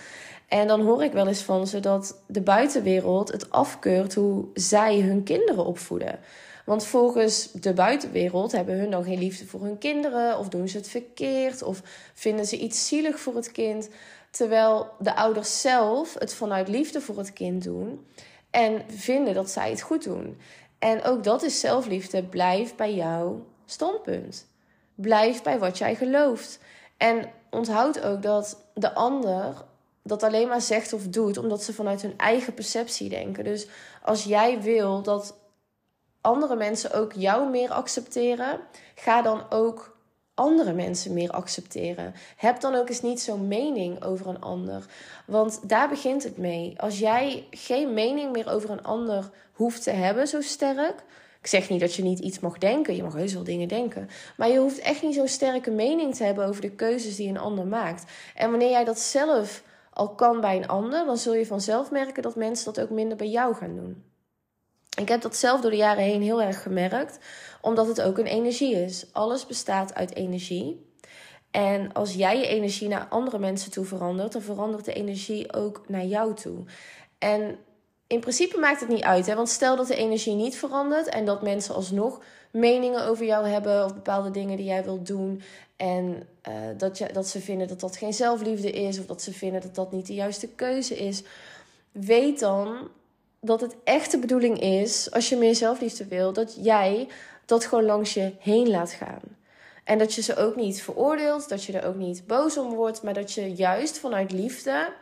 En 0.48 0.68
dan 0.68 0.82
hoor 0.82 1.04
ik 1.04 1.12
wel 1.12 1.28
eens 1.28 1.42
van 1.42 1.68
ze 1.68 1.80
dat 1.80 2.22
de 2.28 2.42
buitenwereld 2.42 3.32
het 3.32 3.50
afkeurt 3.50 4.14
hoe 4.14 4.46
zij 4.54 5.00
hun 5.00 5.24
kinderen 5.24 5.66
opvoeden. 5.66 6.20
Want 6.66 6.86
volgens 6.86 7.52
de 7.52 7.74
buitenwereld 7.74 8.52
hebben 8.52 8.80
hun 8.80 8.92
dan 8.92 9.04
geen 9.04 9.20
liefde 9.20 9.46
voor 9.46 9.62
hun 9.62 9.78
kinderen, 9.78 10.38
of 10.38 10.50
doen 10.50 10.68
ze 10.68 10.78
het 10.78 10.88
verkeerd, 10.90 11.64
of 11.64 11.82
vinden 12.14 12.46
ze 12.46 12.58
iets 12.58 12.88
zielig 12.88 13.20
voor 13.20 13.36
het 13.36 13.52
kind. 13.52 13.90
Terwijl 14.32 14.88
de 15.00 15.16
ouders 15.16 15.62
zelf 15.62 16.14
het 16.20 16.34
vanuit 16.34 16.68
liefde 16.68 17.02
voor 17.02 17.18
het 17.18 17.34
kind 17.34 17.64
doen 17.64 18.06
en 18.50 18.82
vinden 18.88 19.34
dat 19.34 19.50
zij 19.50 19.70
het 19.70 19.82
goed 19.82 20.04
doen. 20.04 20.38
En 20.80 21.04
ook 21.04 21.24
dat 21.24 21.44
is 21.44 21.60
zelfliefde. 21.60 22.24
Blijf 22.24 22.76
bij 22.76 22.94
jouw 22.94 23.46
standpunt. 23.72 24.48
Blijf 24.96 25.44
bij 25.44 25.60
wat 25.60 25.78
jij 25.78 25.96
gelooft. 25.96 26.60
En 26.98 27.30
onthoud 27.50 28.02
ook 28.02 28.22
dat 28.22 28.64
de 28.74 28.94
ander 28.94 29.54
dat 30.04 30.24
alleen 30.24 30.48
maar 30.48 30.62
zegt 30.62 30.94
of 30.94 31.08
doet 31.08 31.38
omdat 31.38 31.64
ze 31.64 31.74
vanuit 31.74 32.02
hun 32.02 32.18
eigen 32.18 32.54
perceptie 32.54 33.10
denken. 33.10 33.44
Dus 33.44 33.68
als 34.02 34.24
jij 34.24 34.62
wil 34.62 35.02
dat 35.02 35.36
andere 36.22 36.56
mensen 36.56 36.94
ook 36.94 37.14
jou 37.14 37.50
meer 37.50 37.72
accepteren, 37.72 38.60
ga 38.96 39.22
dan 39.22 39.44
ook 39.50 39.98
andere 40.34 40.74
mensen 40.74 41.14
meer 41.14 41.32
accepteren. 41.32 42.14
Heb 42.36 42.60
dan 42.60 42.76
ook 42.76 42.90
eens 42.90 43.02
niet 43.02 43.22
zo'n 43.22 43.48
mening 43.48 44.04
over 44.04 44.28
een 44.28 44.42
ander. 44.42 44.86
Want 45.26 45.70
daar 45.70 45.90
begint 45.90 46.24
het 46.24 46.38
mee. 46.38 46.74
Als 46.78 47.00
jij 47.00 47.48
geen 47.50 47.94
mening 47.94 48.32
meer 48.32 48.50
over 48.50 48.70
een 48.70 48.84
ander 48.84 49.30
hoeft 49.54 49.84
te 49.84 49.92
hebben, 49.92 50.28
zo 50.28 50.42
sterk. 50.42 51.04
Ik 51.42 51.48
zeg 51.48 51.70
niet 51.70 51.80
dat 51.80 51.94
je 51.94 52.04
niet 52.04 52.20
iets 52.20 52.40
mag 52.40 52.58
denken. 52.58 52.96
Je 52.96 53.04
mag 53.04 53.14
heus 53.14 53.34
wel 53.34 53.44
dingen 53.44 53.68
denken. 53.68 54.10
Maar 54.38 54.50
je 54.50 54.60
hoeft 54.60 54.80
echt 54.80 55.02
niet 55.02 55.16
zo'n 55.16 55.28
sterke 55.28 55.72
mening 55.72 56.16
te 56.16 56.24
hebben 56.24 56.46
over 56.46 56.62
de 56.62 56.72
keuzes 56.72 57.16
die 57.16 57.30
een 57.30 57.38
ander 57.38 57.68
maakt. 57.68 58.12
En 58.36 58.50
wanneer 58.50 58.70
jij 58.70 58.84
dat 58.84 59.00
zelf 59.00 59.64
al 59.94 60.16
kan 60.16 60.42
bij 60.42 60.56
een 60.56 60.68
ander, 60.68 61.06
dan 61.06 61.18
zul 61.18 61.34
je 61.34 61.46
vanzelf 61.46 61.92
merken 61.92 62.24
dat 62.24 62.36
mensen 62.36 62.74
dat 62.74 62.84
ook 62.84 62.90
minder 62.90 63.18
bij 63.18 63.30
jou 63.30 63.56
gaan 63.56 63.76
doen. 63.76 64.04
Ik 65.00 65.10
heb 65.10 65.22
dat 65.22 65.36
zelf 65.36 65.62
door 65.62 65.72
de 65.72 65.78
jaren 65.78 66.04
heen 66.04 66.22
heel 66.22 66.42
erg 66.42 66.62
gemerkt, 66.62 67.20
omdat 67.62 67.88
het 67.88 68.02
ook 68.02 68.18
een 68.18 68.26
energie 68.26 68.76
is. 68.76 69.06
Alles 69.12 69.46
bestaat 69.46 69.94
uit 69.94 70.16
energie. 70.16 70.90
En 71.52 71.94
als 71.94 72.14
jij 72.14 72.38
je 72.38 72.48
energie 72.48 72.88
naar 72.88 73.08
andere 73.10 73.40
mensen 73.40 73.72
toe 73.72 73.86
verandert, 73.86 74.32
dan 74.32 74.42
verandert 74.42 74.86
de 74.86 74.94
energie 74.94 75.54
ook 75.54 75.84
naar 75.88 76.06
jou 76.06 76.34
toe. 76.34 76.64
En 77.18 77.58
in 78.12 78.20
principe 78.20 78.60
maakt 78.60 78.80
het 78.80 78.90
niet 78.90 79.04
uit, 79.04 79.26
hè? 79.26 79.36
want 79.36 79.50
stel 79.50 79.76
dat 79.76 79.88
de 79.88 79.96
energie 79.96 80.34
niet 80.34 80.58
verandert 80.58 81.08
en 81.08 81.26
dat 81.26 81.42
mensen 81.42 81.76
alsnog 81.76 82.22
meningen 82.52 83.06
over 83.06 83.26
jou 83.26 83.48
hebben 83.48 83.86
of 83.86 83.94
bepaalde 83.94 84.32
dingen 84.32 84.58
die 84.58 84.66
jij 84.66 84.84
wilt 84.84 85.08
doen. 85.08 85.42
En 85.76 86.28
uh, 86.48 86.54
dat, 86.78 87.02
dat 87.14 87.28
ze 87.28 87.42
vinden 87.42 87.68
dat 87.68 87.80
dat 87.80 87.98
geen 87.98 88.14
zelfliefde 88.14 88.72
is 88.72 89.00
of 89.00 89.06
dat 89.06 89.22
ze 89.22 89.34
vinden 89.34 89.62
dat 89.62 89.76
dat 89.76 89.92
niet 89.92 90.08
de 90.08 90.14
juiste 90.14 90.48
keuze 90.48 90.98
is. 90.98 91.24
Weet 91.92 92.40
dan 92.40 92.90
dat 93.40 93.62
het 93.62 93.76
echt 93.84 94.12
de 94.12 94.20
bedoeling 94.20 94.60
is, 94.60 95.12
als 95.12 95.30
je 95.30 95.38
meer 95.38 95.56
zelfliefde 95.56 96.08
wil, 96.08 96.34
dat 96.34 96.58
jij 96.62 97.08
dat 97.46 97.66
gewoon 97.66 97.86
langs 97.86 98.14
je 98.14 98.32
heen 98.40 98.70
laat 98.70 98.92
gaan. 98.92 99.22
En 99.84 99.98
dat 99.98 100.14
je 100.14 100.22
ze 100.22 100.36
ook 100.36 100.56
niet 100.56 100.82
veroordeelt, 100.82 101.50
dat 101.50 101.64
je 101.64 101.80
er 101.80 101.88
ook 101.88 101.96
niet 101.96 102.28
boos 102.28 102.58
om 102.58 102.74
wordt, 102.74 103.04
maar 103.04 103.14
dat 103.14 103.32
je 103.32 103.54
juist 103.54 103.98
vanuit 103.98 104.32
liefde 104.32 104.94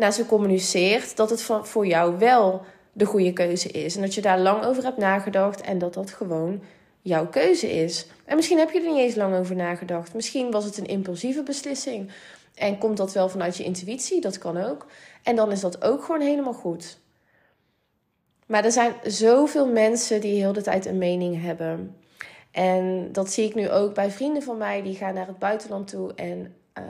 naar 0.00 0.12
ze 0.12 0.26
communiceert 0.26 1.16
dat 1.16 1.30
het 1.30 1.42
voor 1.62 1.86
jou 1.86 2.18
wel 2.18 2.62
de 2.92 3.04
goede 3.04 3.32
keuze 3.32 3.68
is. 3.68 3.96
En 3.96 4.02
dat 4.02 4.14
je 4.14 4.20
daar 4.20 4.38
lang 4.38 4.64
over 4.64 4.82
hebt 4.84 4.96
nagedacht 4.96 5.60
en 5.60 5.78
dat 5.78 5.94
dat 5.94 6.10
gewoon 6.10 6.62
jouw 7.02 7.26
keuze 7.26 7.72
is. 7.72 8.06
En 8.24 8.36
misschien 8.36 8.58
heb 8.58 8.70
je 8.70 8.80
er 8.80 8.88
niet 8.88 8.98
eens 8.98 9.14
lang 9.14 9.34
over 9.34 9.56
nagedacht. 9.56 10.14
Misschien 10.14 10.50
was 10.50 10.64
het 10.64 10.78
een 10.78 10.86
impulsieve 10.86 11.42
beslissing. 11.42 12.10
En 12.54 12.78
komt 12.78 12.96
dat 12.96 13.12
wel 13.12 13.28
vanuit 13.28 13.56
je 13.56 13.64
intuïtie? 13.64 14.20
Dat 14.20 14.38
kan 14.38 14.56
ook. 14.56 14.86
En 15.22 15.36
dan 15.36 15.52
is 15.52 15.60
dat 15.60 15.84
ook 15.84 16.04
gewoon 16.04 16.20
helemaal 16.20 16.52
goed. 16.52 16.98
Maar 18.46 18.64
er 18.64 18.72
zijn 18.72 18.92
zoveel 19.04 19.66
mensen 19.66 20.20
die 20.20 20.40
heel 20.40 20.52
de 20.52 20.62
tijd 20.62 20.86
een 20.86 20.98
mening 20.98 21.42
hebben. 21.42 21.96
En 22.50 23.08
dat 23.12 23.30
zie 23.30 23.44
ik 23.44 23.54
nu 23.54 23.70
ook 23.70 23.94
bij 23.94 24.10
vrienden 24.10 24.42
van 24.42 24.56
mij 24.56 24.82
die 24.82 24.94
gaan 24.94 25.14
naar 25.14 25.26
het 25.26 25.38
buitenland 25.38 25.88
toe. 25.88 26.14
En 26.14 26.54
uh, 26.78 26.84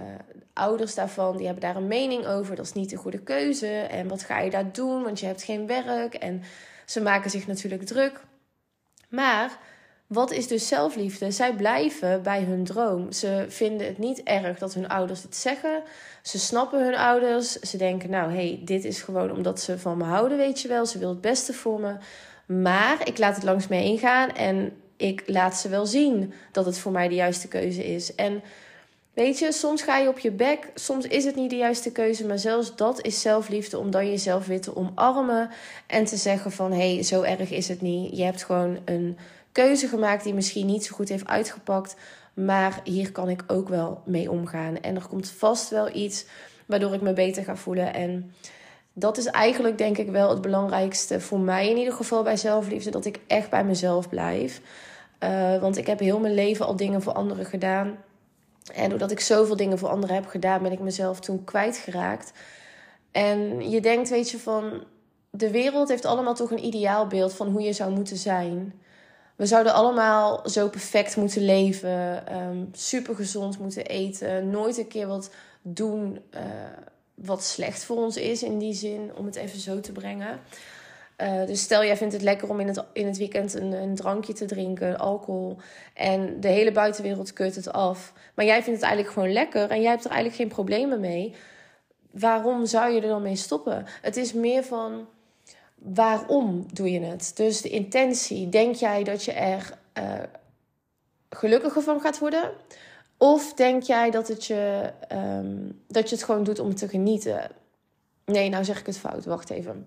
ouders 0.53 0.95
daarvan 0.95 1.37
die 1.37 1.47
hebben 1.47 1.63
daar 1.63 1.77
een 1.77 1.87
mening 1.87 2.27
over. 2.27 2.57
Dat 2.57 2.65
is 2.65 2.73
niet 2.73 2.91
de 2.91 2.97
goede 2.97 3.23
keuze. 3.23 3.67
En 3.67 4.09
wat 4.09 4.23
ga 4.23 4.39
je 4.41 4.51
daar 4.51 4.73
doen? 4.73 5.03
Want 5.03 5.21
je 5.21 5.27
hebt 5.27 5.43
geen 5.43 5.67
werk. 5.67 6.15
En 6.15 6.43
ze 6.87 7.01
maken 7.01 7.31
zich 7.31 7.47
natuurlijk 7.47 7.83
druk. 7.83 8.21
Maar 9.09 9.59
wat 10.07 10.31
is 10.31 10.47
dus 10.47 10.69
zelfliefde? 10.69 11.31
Zij 11.31 11.55
blijven 11.55 12.23
bij 12.23 12.43
hun 12.43 12.65
droom. 12.65 13.13
Ze 13.13 13.45
vinden 13.49 13.87
het 13.87 13.99
niet 13.99 14.23
erg 14.23 14.59
dat 14.59 14.75
hun 14.75 14.89
ouders 14.89 15.23
het 15.23 15.37
zeggen. 15.37 15.83
Ze 16.23 16.39
snappen 16.39 16.85
hun 16.85 16.97
ouders. 16.97 17.53
Ze 17.53 17.77
denken, 17.77 18.11
nou, 18.11 18.33
hey, 18.33 18.61
dit 18.65 18.85
is 18.85 19.03
gewoon 19.03 19.33
omdat 19.33 19.61
ze 19.61 19.79
van 19.79 19.97
me 19.97 20.05
houden, 20.05 20.39
weet 20.39 20.61
je 20.61 20.69
wel. 20.69 20.87
Ze 20.87 20.99
wil 20.99 21.09
het 21.09 21.21
beste 21.21 21.53
voor 21.53 21.81
me. 21.81 21.97
Maar 22.63 23.09
ik 23.09 23.19
laat 23.19 23.35
het 23.35 23.45
langs 23.45 23.69
me 23.69 23.77
heen 23.77 23.99
gaan 23.99 24.31
en 24.31 24.73
ik 24.97 25.23
laat 25.27 25.57
ze 25.57 25.69
wel 25.69 25.87
zien 25.87 26.33
dat 26.53 26.67
het 26.67 26.79
voor 26.79 26.93
mij 26.93 27.09
de 27.09 27.15
juiste 27.15 27.49
keuze 27.49 27.85
is. 27.85 28.15
En 28.15 28.43
weet 29.15 29.39
je, 29.39 29.53
soms 29.53 29.83
ga 29.83 29.97
je 29.97 30.09
op 30.09 30.19
je 30.19 30.31
bek, 30.31 30.71
soms 30.75 31.07
is 31.07 31.25
het 31.25 31.35
niet 31.35 31.51
de 31.51 31.57
juiste 31.57 31.93
keuze, 31.93 32.27
maar 32.27 32.39
zelfs 32.39 32.77
dat 32.77 33.03
is 33.03 33.21
zelfliefde 33.21 33.79
om 33.79 33.91
dan 33.91 34.11
jezelf 34.11 34.47
weer 34.47 34.61
te 34.61 34.77
omarmen 34.77 35.51
en 35.87 36.05
te 36.05 36.17
zeggen 36.17 36.53
van 36.53 36.73
hé, 36.73 36.95
hey, 36.95 37.03
zo 37.03 37.23
erg 37.23 37.51
is 37.51 37.69
het 37.69 37.81
niet. 37.81 38.17
Je 38.17 38.25
hebt 38.25 38.45
gewoon 38.45 38.79
een 38.85 39.19
keuze 39.53 39.89
gemaakt 39.89 40.25
die 40.25 40.35
misschien 40.35 40.67
niet 40.67 40.85
zo 40.85 40.95
goed 40.95 41.09
heeft 41.09 41.27
uitgepakt, 41.27 41.97
maar 42.35 42.81
hier 42.85 43.13
kan 43.13 43.29
ik 43.29 43.45
ook 43.47 43.69
wel 43.69 44.03
mee 44.05 44.31
omgaan. 44.31 44.81
En 44.81 44.95
er 44.95 45.07
komt 45.09 45.31
vast 45.31 45.71
wel 45.71 45.95
iets 45.95 46.25
waardoor 46.67 46.95
ik 46.95 47.01
me 47.01 47.13
beter 47.13 47.45
ga 47.45 47.57
voelen 47.57 47.95
en 47.95 48.33
dat 48.93 49.19
is 49.19 49.27
eigenlijk 49.27 49.79
denk 49.79 49.99
ik 49.99 50.11
wel 50.11 50.31
het 50.31 50.41
belangrijkste 50.41 51.21
voor 51.21 51.39
mij 51.39 51.71
in 51.71 51.77
ieder 51.77 51.93
geval 51.93 52.23
bij 52.23 52.37
zelfliefde. 52.37 52.91
Dat 52.91 53.05
ik 53.05 53.21
echt 53.27 53.51
bij 53.51 53.65
mezelf 53.65 54.09
blijf. 54.09 54.61
Uh, 55.21 55.59
want 55.61 55.77
ik 55.77 55.87
heb 55.87 55.99
heel 55.99 56.21
mijn 56.21 56.35
leven 56.35 56.67
al 56.67 56.77
dingen 56.77 57.03
voor 57.03 57.13
anderen 57.13 57.45
gedaan. 57.45 57.97
En 58.75 58.89
doordat 58.89 59.11
ik 59.11 59.21
zoveel 59.21 59.57
dingen 59.57 59.79
voor 59.79 59.89
anderen 59.89 60.15
heb 60.15 60.27
gedaan, 60.27 60.63
ben 60.63 60.73
ik 60.73 60.81
mezelf 60.81 61.21
toen 61.21 61.45
kwijtgeraakt. 61.45 62.33
En 63.11 63.71
je 63.71 63.81
denkt, 63.81 64.09
weet 64.09 64.31
je, 64.31 64.39
van 64.39 64.85
de 65.31 65.51
wereld 65.51 65.89
heeft 65.89 66.05
allemaal 66.05 66.35
toch 66.35 66.51
een 66.51 66.65
ideaalbeeld 66.65 67.33
van 67.33 67.49
hoe 67.49 67.63
je 67.63 67.73
zou 67.73 67.93
moeten 67.93 68.17
zijn. 68.17 68.81
We 69.37 69.47
zouden 69.47 69.75
allemaal 69.75 70.49
zo 70.49 70.69
perfect 70.69 71.17
moeten 71.17 71.45
leven, 71.45 72.35
um, 72.37 72.69
super 72.73 73.15
gezond 73.15 73.59
moeten 73.59 73.87
eten, 73.87 74.51
nooit 74.51 74.79
een 74.79 74.89
keer 74.89 75.07
wat 75.07 75.31
doen 75.63 76.21
uh, 76.35 76.41
wat 77.15 77.45
slecht 77.45 77.85
voor 77.85 77.97
ons 77.97 78.17
is 78.17 78.43
in 78.43 78.59
die 78.59 78.75
zin, 78.75 79.11
om 79.17 79.27
het 79.27 79.37
even 79.37 79.59
zo 79.59 79.81
te 79.81 79.93
brengen. 79.93 80.41
Uh, 81.23 81.47
dus 81.47 81.63
stel, 81.63 81.85
jij 81.85 81.97
vindt 81.97 82.13
het 82.13 82.23
lekker 82.23 82.51
om 82.51 82.61
in 82.61 82.67
het, 82.67 82.85
in 82.93 83.07
het 83.07 83.17
weekend 83.17 83.55
een, 83.55 83.73
een 83.73 83.95
drankje 83.95 84.33
te 84.33 84.45
drinken, 84.45 84.99
alcohol. 84.99 85.57
En 85.95 86.41
de 86.41 86.49
hele 86.49 86.73
buitenwereld 86.73 87.33
keurt 87.33 87.55
het 87.55 87.73
af. 87.73 88.13
Maar 88.35 88.45
jij 88.45 88.63
vindt 88.63 88.81
het 88.81 88.89
eigenlijk 88.89 89.13
gewoon 89.15 89.33
lekker 89.33 89.71
en 89.71 89.81
jij 89.81 89.91
hebt 89.91 90.05
er 90.05 90.11
eigenlijk 90.11 90.41
geen 90.41 90.49
problemen 90.49 91.01
mee. 91.01 91.35
Waarom 92.11 92.67
zou 92.67 92.93
je 92.93 93.01
er 93.01 93.09
dan 93.09 93.23
mee 93.23 93.37
stoppen? 93.37 93.87
Het 94.03 94.17
is 94.17 94.33
meer 94.33 94.65
van 94.65 95.07
waarom 95.75 96.67
doe 96.73 96.91
je 96.93 97.01
het? 97.01 97.33
Dus 97.35 97.61
de 97.61 97.69
intentie. 97.69 98.49
Denk 98.49 98.75
jij 98.75 99.05
dat 99.05 99.25
je 99.25 99.33
er 99.33 99.79
uh, 99.99 100.13
gelukkiger 101.31 101.83
van 101.83 102.01
gaat 102.01 102.19
worden? 102.19 102.51
Of 103.17 103.55
denk 103.55 103.83
jij 103.83 104.11
dat, 104.11 104.29
het 104.29 104.45
je, 104.47 104.93
um, 105.13 105.83
dat 105.89 106.09
je 106.09 106.15
het 106.15 106.25
gewoon 106.25 106.45
doet 106.45 106.59
om 106.59 106.75
te 106.75 106.89
genieten? 106.89 107.51
Nee, 108.25 108.49
nou 108.49 108.65
zeg 108.65 108.81
ik 108.81 108.87
het 108.87 108.99
fout. 108.99 109.25
Wacht 109.25 109.51
even. 109.51 109.87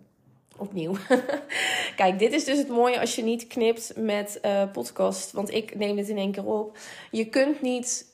Opnieuw. 0.58 0.96
Kijk, 1.96 2.20
dit 2.20 2.34
is 2.34 2.44
dus 2.46 2.58
het 2.58 2.68
mooie 2.68 3.00
als 3.00 3.16
je 3.16 3.24
niet 3.24 3.48
knipt 3.48 3.94
met 3.96 4.40
uh, 4.46 4.64
podcast. 4.72 5.32
Want 5.32 5.52
ik 5.52 5.76
neem 5.76 5.98
het 5.98 6.08
in 6.08 6.18
één 6.18 6.32
keer 6.32 6.46
op. 6.46 6.78
Je 7.12 7.26
kunt 7.26 7.62
niet 7.62 8.06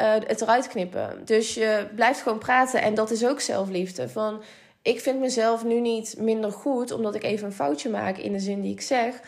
uh, 0.00 0.12
het 0.12 0.40
eruit 0.40 0.68
knippen. 0.68 1.22
Dus 1.24 1.54
je 1.54 1.88
blijft 1.94 2.20
gewoon 2.22 2.38
praten. 2.38 2.82
En 2.82 2.94
dat 2.94 3.10
is 3.10 3.26
ook 3.26 3.40
zelfliefde. 3.40 4.08
Van, 4.08 4.42
ik 4.82 5.00
vind 5.00 5.20
mezelf 5.20 5.64
nu 5.64 5.80
niet 5.80 6.14
minder 6.18 6.52
goed 6.52 6.90
omdat 6.90 7.14
ik 7.14 7.22
even 7.22 7.46
een 7.46 7.52
foutje 7.52 7.90
maak 7.90 8.16
in 8.16 8.32
de 8.32 8.38
zin 8.38 8.60
die 8.60 8.72
ik 8.72 8.80
zeg. 8.80 9.20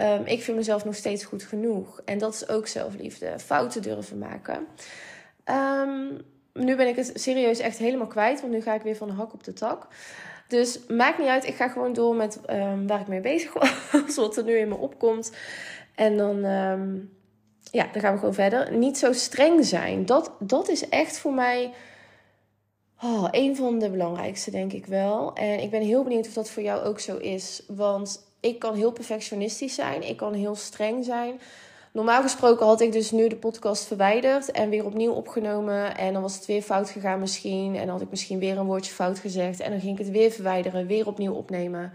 Um, 0.00 0.24
ik 0.24 0.42
vind 0.42 0.56
mezelf 0.56 0.84
nog 0.84 0.94
steeds 0.94 1.24
goed 1.24 1.42
genoeg. 1.42 2.00
En 2.04 2.18
dat 2.18 2.34
is 2.34 2.48
ook 2.48 2.66
zelfliefde. 2.66 3.38
Fouten 3.38 3.82
durven 3.82 4.18
maken. 4.18 4.66
Um, 5.44 6.20
nu 6.52 6.76
ben 6.76 6.88
ik 6.88 6.96
het 6.96 7.10
serieus 7.14 7.58
echt 7.58 7.78
helemaal 7.78 8.06
kwijt. 8.06 8.40
Want 8.40 8.52
nu 8.52 8.60
ga 8.60 8.74
ik 8.74 8.82
weer 8.82 8.96
van 8.96 9.08
de 9.08 9.14
hak 9.14 9.32
op 9.32 9.44
de 9.44 9.52
tak. 9.52 9.86
Dus 10.48 10.78
maakt 10.88 11.18
niet 11.18 11.28
uit. 11.28 11.46
Ik 11.46 11.54
ga 11.54 11.68
gewoon 11.68 11.92
door 11.92 12.14
met 12.14 12.40
um, 12.50 12.86
waar 12.86 13.00
ik 13.00 13.08
mee 13.08 13.20
bezig 13.20 13.52
was. 13.52 14.16
Wat 14.16 14.36
er 14.36 14.44
nu 14.44 14.56
in 14.56 14.68
me 14.68 14.76
opkomt. 14.76 15.32
En 15.94 16.16
dan, 16.16 16.40
ja, 17.70 17.88
dan 17.92 18.00
gaan 18.00 18.12
we 18.12 18.18
gewoon 18.18 18.34
verder. 18.34 18.72
Niet 18.72 18.98
zo 18.98 19.12
streng 19.12 19.64
zijn. 19.64 20.06
Dat, 20.06 20.32
dat 20.38 20.68
is 20.68 20.88
echt 20.88 21.18
voor 21.18 21.32
mij... 21.32 21.72
Oh, 23.02 23.28
een 23.30 23.56
van 23.56 23.78
de 23.78 23.90
belangrijkste, 23.90 24.50
denk 24.50 24.72
ik 24.72 24.86
wel. 24.86 25.34
En 25.34 25.60
ik 25.60 25.70
ben 25.70 25.82
heel 25.82 26.02
benieuwd 26.02 26.26
of 26.26 26.32
dat 26.32 26.50
voor 26.50 26.62
jou 26.62 26.84
ook 26.84 27.00
zo 27.00 27.16
is. 27.16 27.62
Want 27.68 28.32
ik 28.40 28.58
kan 28.58 28.74
heel 28.74 28.92
perfectionistisch 28.92 29.74
zijn. 29.74 30.08
Ik 30.08 30.16
kan 30.16 30.32
heel 30.32 30.54
streng 30.54 31.04
zijn. 31.04 31.40
Normaal 31.92 32.22
gesproken 32.22 32.66
had 32.66 32.80
ik 32.80 32.92
dus 32.92 33.10
nu 33.10 33.28
de 33.28 33.36
podcast 33.36 33.86
verwijderd 33.86 34.50
en 34.50 34.70
weer 34.70 34.84
opnieuw 34.84 35.12
opgenomen. 35.12 35.96
En 35.96 36.12
dan 36.12 36.22
was 36.22 36.34
het 36.34 36.46
weer 36.46 36.62
fout 36.62 36.90
gegaan 36.90 37.20
misschien. 37.20 37.76
En 37.76 37.88
had 37.88 38.00
ik 38.00 38.10
misschien 38.10 38.38
weer 38.38 38.58
een 38.58 38.66
woordje 38.66 38.92
fout 38.92 39.18
gezegd. 39.18 39.60
En 39.60 39.70
dan 39.70 39.80
ging 39.80 39.98
ik 39.98 40.04
het 40.04 40.14
weer 40.14 40.30
verwijderen, 40.30 40.86
weer 40.86 41.06
opnieuw 41.06 41.32
opnemen. 41.32 41.92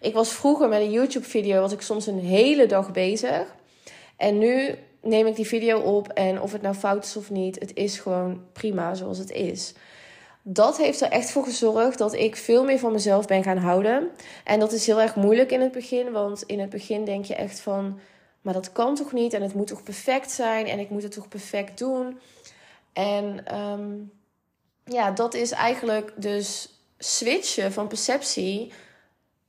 Ik 0.00 0.14
was 0.14 0.32
vroeger 0.32 0.68
met 0.68 0.80
een 0.80 0.90
YouTube-video, 0.90 1.60
was 1.60 1.72
ik 1.72 1.80
soms 1.80 2.06
een 2.06 2.18
hele 2.18 2.66
dag 2.66 2.92
bezig. 2.92 3.54
En 4.16 4.38
nu 4.38 4.74
neem 5.00 5.26
ik 5.26 5.36
die 5.36 5.46
video 5.46 5.80
op 5.80 6.08
en 6.08 6.40
of 6.40 6.52
het 6.52 6.62
nou 6.62 6.74
fout 6.74 7.04
is 7.04 7.16
of 7.16 7.30
niet, 7.30 7.58
het 7.58 7.74
is 7.74 7.98
gewoon 7.98 8.42
prima 8.52 8.94
zoals 8.94 9.18
het 9.18 9.30
is 9.30 9.74
dat 10.42 10.76
heeft 10.76 11.00
er 11.00 11.10
echt 11.10 11.30
voor 11.30 11.44
gezorgd 11.44 11.98
dat 11.98 12.14
ik 12.14 12.36
veel 12.36 12.64
meer 12.64 12.78
van 12.78 12.92
mezelf 12.92 13.26
ben 13.26 13.42
gaan 13.42 13.56
houden. 13.56 14.08
En 14.44 14.60
dat 14.60 14.72
is 14.72 14.86
heel 14.86 15.00
erg 15.00 15.14
moeilijk 15.14 15.50
in 15.50 15.60
het 15.60 15.72
begin, 15.72 16.12
want 16.12 16.42
in 16.42 16.60
het 16.60 16.70
begin 16.70 17.04
denk 17.04 17.24
je 17.24 17.34
echt 17.34 17.60
van, 17.60 17.98
maar 18.42 18.54
dat 18.54 18.72
kan 18.72 18.94
toch 18.94 19.12
niet 19.12 19.32
en 19.32 19.42
het 19.42 19.54
moet 19.54 19.66
toch 19.66 19.82
perfect 19.82 20.30
zijn 20.30 20.66
en 20.66 20.78
ik 20.78 20.90
moet 20.90 21.02
het 21.02 21.12
toch 21.12 21.28
perfect 21.28 21.78
doen. 21.78 22.18
En 22.92 23.58
um, 23.58 24.12
ja, 24.84 25.10
dat 25.10 25.34
is 25.34 25.50
eigenlijk 25.50 26.12
dus 26.16 26.68
switchen 26.98 27.72
van 27.72 27.88
perceptie. 27.88 28.72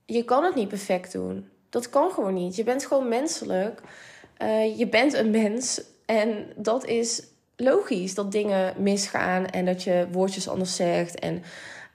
Je 0.06 0.24
kan 0.24 0.44
het 0.44 0.56
niet 0.56 0.68
perfect 0.68 1.12
doen. 1.12 1.50
Dat 1.70 1.90
kan 1.90 2.12
gewoon 2.12 2.34
niet. 2.34 2.56
Je 2.56 2.64
bent 2.64 2.86
gewoon 2.86 3.08
menselijk. 3.08 3.82
Uh, 4.42 4.78
je 4.78 4.88
bent 4.88 5.14
een 5.14 5.32
mens. 5.32 5.82
En 6.06 6.52
dat 6.56 6.86
is 6.86 7.24
logisch 7.56 8.14
dat 8.14 8.32
dingen 8.32 8.74
misgaan 8.78 9.46
en 9.46 9.66
dat 9.66 9.84
je 9.84 10.08
woordjes 10.12 10.48
anders 10.48 10.76
zegt 10.76 11.20
en 11.20 11.44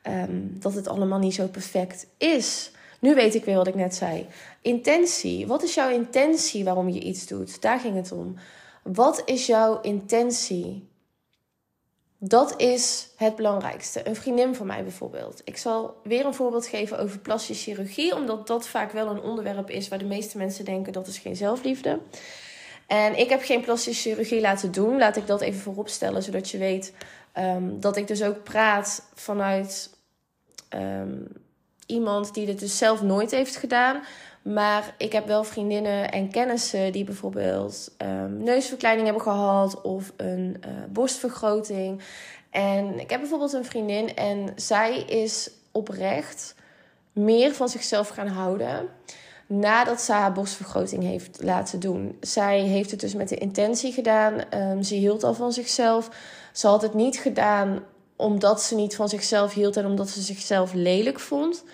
um, 0.06 0.56
dat 0.60 0.74
het 0.74 0.88
allemaal 0.88 1.18
niet 1.18 1.34
zo 1.34 1.46
perfect 1.46 2.06
is. 2.16 2.70
Nu 2.98 3.14
weet 3.14 3.34
ik 3.34 3.44
weer 3.44 3.56
wat 3.56 3.66
ik 3.66 3.74
net 3.74 3.94
zei. 3.94 4.26
Intentie. 4.62 5.46
Wat 5.46 5.62
is 5.62 5.74
jouw 5.74 5.90
intentie 5.90 6.64
waarom 6.64 6.88
je 6.88 7.00
iets 7.00 7.26
doet? 7.26 7.62
Daar 7.62 7.80
ging 7.80 7.94
het 7.96 8.12
om. 8.12 8.34
Wat 8.82 9.22
is 9.24 9.46
jouw 9.46 9.80
intentie? 9.80 10.88
Dat 12.18 12.60
is 12.60 13.08
het 13.16 13.36
belangrijkste. 13.36 14.08
Een 14.08 14.16
vriendin 14.16 14.54
van 14.54 14.66
mij 14.66 14.82
bijvoorbeeld. 14.82 15.40
Ik 15.44 15.56
zal 15.56 16.00
weer 16.02 16.26
een 16.26 16.34
voorbeeld 16.34 16.66
geven 16.66 16.98
over 16.98 17.18
plastische 17.18 17.70
chirurgie, 17.70 18.14
omdat 18.14 18.46
dat 18.46 18.68
vaak 18.68 18.92
wel 18.92 19.08
een 19.08 19.20
onderwerp 19.20 19.70
is 19.70 19.88
waar 19.88 19.98
de 19.98 20.04
meeste 20.04 20.38
mensen 20.38 20.64
denken 20.64 20.92
dat 20.92 21.06
is 21.06 21.18
geen 21.18 21.36
zelfliefde. 21.36 21.98
En 22.86 23.18
ik 23.18 23.28
heb 23.28 23.42
geen 23.42 23.60
plastische 23.60 24.08
chirurgie 24.08 24.40
laten 24.40 24.72
doen. 24.72 24.98
Laat 24.98 25.16
ik 25.16 25.26
dat 25.26 25.40
even 25.40 25.60
voorop 25.60 25.88
stellen, 25.88 26.22
zodat 26.22 26.50
je 26.50 26.58
weet 26.58 26.92
um, 27.38 27.80
dat 27.80 27.96
ik 27.96 28.06
dus 28.06 28.22
ook 28.22 28.42
praat 28.42 29.08
vanuit 29.14 29.90
um, 30.74 31.26
iemand 31.88 32.34
die 32.34 32.46
dit 32.46 32.58
dus 32.58 32.78
zelf 32.78 33.02
nooit 33.02 33.30
heeft 33.30 33.56
gedaan. 33.56 34.02
Maar 34.42 34.94
ik 34.98 35.12
heb 35.12 35.26
wel 35.26 35.44
vriendinnen 35.44 36.10
en 36.10 36.30
kennissen 36.30 36.92
die 36.92 37.04
bijvoorbeeld 37.04 37.90
um, 38.02 38.42
neusverkleining 38.42 39.04
hebben 39.04 39.24
gehad 39.24 39.80
of 39.80 40.12
een 40.16 40.56
uh, 40.66 40.72
borstvergroting. 40.88 42.02
En 42.50 43.00
ik 43.00 43.10
heb 43.10 43.20
bijvoorbeeld 43.20 43.52
een 43.52 43.64
vriendin 43.64 44.14
en 44.14 44.52
zij 44.56 44.98
is 44.98 45.50
oprecht 45.72 46.54
meer 47.12 47.54
van 47.54 47.68
zichzelf 47.68 48.08
gaan 48.08 48.26
houden 48.26 48.88
nadat 49.46 50.00
ze 50.00 50.12
haar 50.12 50.32
borstvergroting 50.32 51.02
heeft 51.02 51.42
laten 51.42 51.80
doen. 51.80 52.16
Zij 52.20 52.60
heeft 52.60 52.90
het 52.90 53.00
dus 53.00 53.14
met 53.14 53.28
de 53.28 53.36
intentie 53.36 53.92
gedaan. 53.92 54.54
Um, 54.54 54.82
ze 54.82 54.94
hield 54.94 55.24
al 55.24 55.34
van 55.34 55.52
zichzelf. 55.52 56.10
Ze 56.52 56.66
had 56.66 56.82
het 56.82 56.94
niet 56.94 57.18
gedaan 57.18 57.82
omdat 58.18 58.62
ze 58.62 58.74
niet 58.74 58.96
van 58.96 59.08
zichzelf 59.08 59.54
hield 59.54 59.76
en 59.76 59.86
omdat 59.86 60.08
ze 60.08 60.20
zichzelf 60.20 60.72
lelijk 60.72 61.20
vond. 61.20 61.64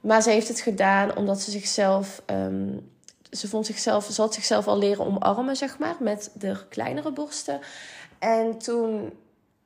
Maar 0.00 0.22
ze 0.22 0.30
heeft 0.30 0.48
het 0.48 0.60
gedaan 0.60 1.16
omdat 1.16 1.40
ze 1.40 1.50
zichzelf. 1.50 2.22
Um, 2.26 2.90
ze, 3.30 3.48
vond 3.48 3.66
zichzelf, 3.66 4.04
ze 4.04 4.20
had 4.20 4.34
zichzelf 4.34 4.66
al 4.66 4.78
leren 4.78 5.06
omarmen, 5.06 5.56
zeg 5.56 5.78
maar, 5.78 5.96
met 6.00 6.30
de 6.34 6.56
kleinere 6.68 7.12
borsten. 7.12 7.60
En 8.18 8.58
toen 8.58 9.12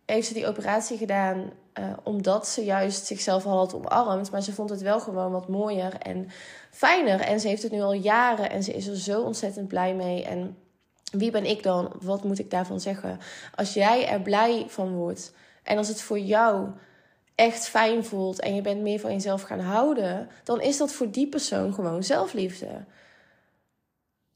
heeft 0.04 0.26
ze 0.26 0.34
die 0.34 0.46
operatie 0.46 0.98
gedaan 0.98 1.50
uh, 1.78 1.84
omdat 2.02 2.48
ze 2.48 2.64
juist 2.64 3.06
zichzelf 3.06 3.46
al 3.46 3.56
had 3.56 3.74
omarmd. 3.74 4.30
Maar 4.30 4.42
ze 4.42 4.52
vond 4.52 4.70
het 4.70 4.82
wel 4.82 5.00
gewoon 5.00 5.32
wat 5.32 5.48
mooier 5.48 5.94
en 5.98 6.28
fijner. 6.70 7.20
En 7.20 7.40
ze 7.40 7.48
heeft 7.48 7.62
het 7.62 7.72
nu 7.72 7.80
al 7.80 7.92
jaren 7.92 8.50
en 8.50 8.62
ze 8.62 8.72
is 8.72 8.86
er 8.86 8.96
zo 8.96 9.22
ontzettend 9.22 9.68
blij 9.68 9.94
mee. 9.94 10.24
En 10.24 10.56
wie 11.12 11.30
ben 11.30 11.44
ik 11.44 11.62
dan? 11.62 11.92
Wat 12.00 12.24
moet 12.24 12.38
ik 12.38 12.50
daarvan 12.50 12.80
zeggen? 12.80 13.18
Als 13.54 13.74
jij 13.74 14.08
er 14.08 14.20
blij 14.20 14.64
van 14.68 14.94
wordt 14.94 15.32
en 15.66 15.76
als 15.76 15.88
het 15.88 16.02
voor 16.02 16.18
jou 16.18 16.68
echt 17.34 17.68
fijn 17.68 18.04
voelt 18.04 18.40
en 18.40 18.54
je 18.54 18.62
bent 18.62 18.80
meer 18.80 19.00
van 19.00 19.12
jezelf 19.12 19.42
gaan 19.42 19.60
houden, 19.60 20.28
dan 20.44 20.60
is 20.60 20.76
dat 20.76 20.92
voor 20.92 21.10
die 21.10 21.28
persoon 21.28 21.74
gewoon 21.74 22.02
zelfliefde. 22.02 22.84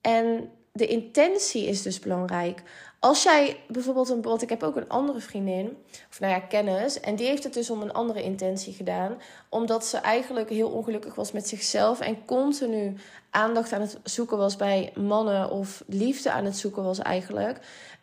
En 0.01 0.51
de 0.73 0.87
intentie 0.87 1.67
is 1.67 1.83
dus 1.83 1.99
belangrijk. 1.99 2.63
Als 3.01 3.23
jij 3.23 3.61
bijvoorbeeld 3.69 4.09
een, 4.09 4.23
want 4.23 4.43
ik 4.43 4.49
heb 4.49 4.63
ook 4.63 4.77
een 4.77 4.89
andere 4.89 5.21
vriendin, 5.21 5.77
of 6.11 6.21
nou 6.21 6.33
ja, 6.33 6.41
kennis, 6.41 7.01
en 7.01 7.17
die 7.17 7.27
heeft 7.27 7.45
het 7.45 7.55
dus 7.55 7.71
om 7.71 7.83
een 7.83 7.93
andere 7.93 8.23
intentie 8.23 8.73
gedaan, 8.73 9.21
omdat 9.49 9.87
ze 9.87 9.97
eigenlijk 9.97 10.49
heel 10.49 10.69
ongelukkig 10.69 11.15
was 11.15 11.33
met 11.33 11.49
zichzelf 11.49 12.01
en 12.01 12.25
continu 12.25 12.97
aandacht 13.31 13.73
aan 13.73 13.81
het 13.81 13.99
zoeken 14.03 14.37
was 14.37 14.57
bij 14.57 14.93
mannen 14.95 15.51
of 15.51 15.85
liefde 15.87 16.31
aan 16.31 16.45
het 16.45 16.57
zoeken 16.57 16.83
was 16.83 16.99
eigenlijk. 16.99 17.59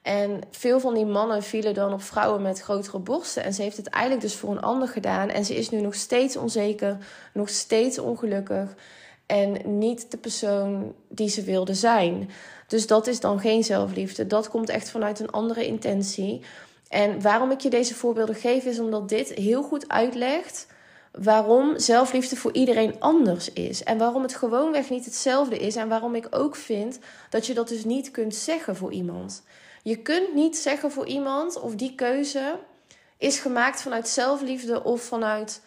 En 0.08 0.42
veel 0.52 0.80
van 0.80 0.94
die 0.94 1.06
mannen 1.06 1.44
vielen 1.44 1.74
dan 1.74 1.94
op 1.94 2.02
vrouwen 2.02 2.42
met 2.42 2.60
grotere 2.60 3.00
borsten. 3.00 3.44
En 3.44 3.54
ze 3.54 3.62
heeft 3.62 3.78
het 3.78 3.88
eigenlijk 3.88 4.24
dus 4.24 4.36
voor 4.36 4.52
een 4.52 4.62
ander 4.62 4.88
gedaan. 4.88 5.30
En 5.30 5.46
ze 5.46 5.56
is 5.56 5.70
nu 5.70 5.82
nog 5.82 5.96
steeds 5.96 6.38
onzeker, 6.38 6.98
nog 7.34 7.50
steeds 7.50 8.00
ongelukkig. 8.00 8.76
En 9.26 9.78
niet 9.80 10.12
de 10.12 10.18
persoon 10.18 10.94
die 11.08 11.30
ze 11.30 11.44
wilde 11.44 11.74
zijn. 11.74 12.30
Dus 12.68 12.88
dat 12.88 13.08
is 13.08 13.20
dan 13.20 13.40
geen 13.40 13.64
zelfliefde. 13.64 14.28
Dat 14.28 14.50
komt 14.50 14.70
echt 14.70 14.90
vanuit 14.90 15.20
een 15.20 15.32
andere 15.32 15.66
intentie. 15.66 16.42
En 16.90 17.22
waarom 17.22 17.52
ik 17.52 17.60
je 17.60 17.70
deze 17.70 17.96
voorbeelden 17.96 18.36
geef, 18.36 18.66
is 18.66 18.80
omdat 18.80 19.10
dit 19.10 19.30
heel 19.30 19.64
goed 19.64 19.90
uitlegt 19.90 20.68
waarom 21.12 21.80
zelfliefde 21.80 22.36
voor 22.36 22.54
iedereen 22.54 23.00
anders 23.00 23.54
is. 23.54 23.84
En 23.84 23.98
waarom 23.98 24.22
het 24.22 24.36
gewoonweg 24.36 24.90
niet 24.90 25.06
hetzelfde 25.06 25.58
is. 25.58 25.76
En 25.76 25.90
waarom 25.90 26.16
ik 26.16 26.28
ook 26.30 26.56
vind 26.56 27.00
dat 27.30 27.46
je 27.46 27.54
dat 27.54 27.68
dus 27.68 27.84
niet 27.84 28.12
kunt 28.12 28.36
zeggen 28.36 28.76
voor 28.76 28.92
iemand. 28.92 29.44
Je 29.88 29.98
kunt 29.98 30.34
niet 30.34 30.58
zeggen 30.58 30.92
voor 30.92 31.06
iemand 31.06 31.60
of 31.60 31.76
die 31.76 31.96
keuze 31.96 32.60
is 33.18 33.40
gemaakt 33.40 33.82
vanuit 33.82 34.08
zelfliefde 34.08 34.84
of 34.84 35.02
vanuit 35.02 35.62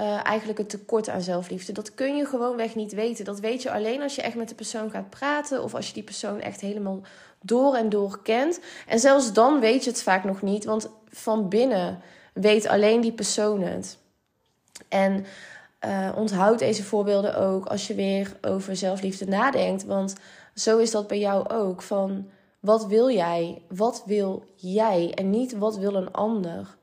uh, 0.00 0.26
eigenlijk 0.26 0.58
het 0.58 0.68
tekort 0.68 1.08
aan 1.08 1.20
zelfliefde. 1.20 1.72
Dat 1.72 1.94
kun 1.94 2.16
je 2.16 2.24
gewoonweg 2.24 2.74
niet 2.74 2.92
weten. 2.92 3.24
Dat 3.24 3.40
weet 3.40 3.62
je 3.62 3.70
alleen 3.70 4.02
als 4.02 4.14
je 4.14 4.22
echt 4.22 4.34
met 4.34 4.48
de 4.48 4.54
persoon 4.54 4.90
gaat 4.90 5.10
praten 5.10 5.62
of 5.62 5.74
als 5.74 5.86
je 5.86 5.92
die 5.92 6.02
persoon 6.02 6.40
echt 6.40 6.60
helemaal 6.60 7.00
door 7.42 7.74
en 7.74 7.88
door 7.88 8.22
kent. 8.22 8.60
En 8.86 8.98
zelfs 8.98 9.32
dan 9.32 9.60
weet 9.60 9.84
je 9.84 9.90
het 9.90 10.02
vaak 10.02 10.24
nog 10.24 10.42
niet, 10.42 10.64
want 10.64 10.88
van 11.08 11.48
binnen 11.48 12.00
weet 12.32 12.66
alleen 12.66 13.00
die 13.00 13.12
persoon 13.12 13.62
het. 13.62 13.98
En 14.88 15.26
uh, 15.84 16.12
onthoud 16.16 16.58
deze 16.58 16.84
voorbeelden 16.84 17.36
ook 17.36 17.66
als 17.66 17.86
je 17.86 17.94
weer 17.94 18.36
over 18.40 18.76
zelfliefde 18.76 19.26
nadenkt. 19.26 19.84
Want 19.84 20.14
zo 20.54 20.78
is 20.78 20.90
dat 20.90 21.06
bij 21.06 21.18
jou 21.18 21.48
ook. 21.48 21.82
Van 21.82 22.30
wat 22.60 22.86
wil 22.86 23.10
jij? 23.10 23.62
Wat 23.68 24.02
wil 24.06 24.44
jij? 24.54 25.12
En 25.14 25.30
niet 25.30 25.58
wat 25.58 25.76
wil 25.76 25.94
een 25.94 26.12
ander. 26.12 26.76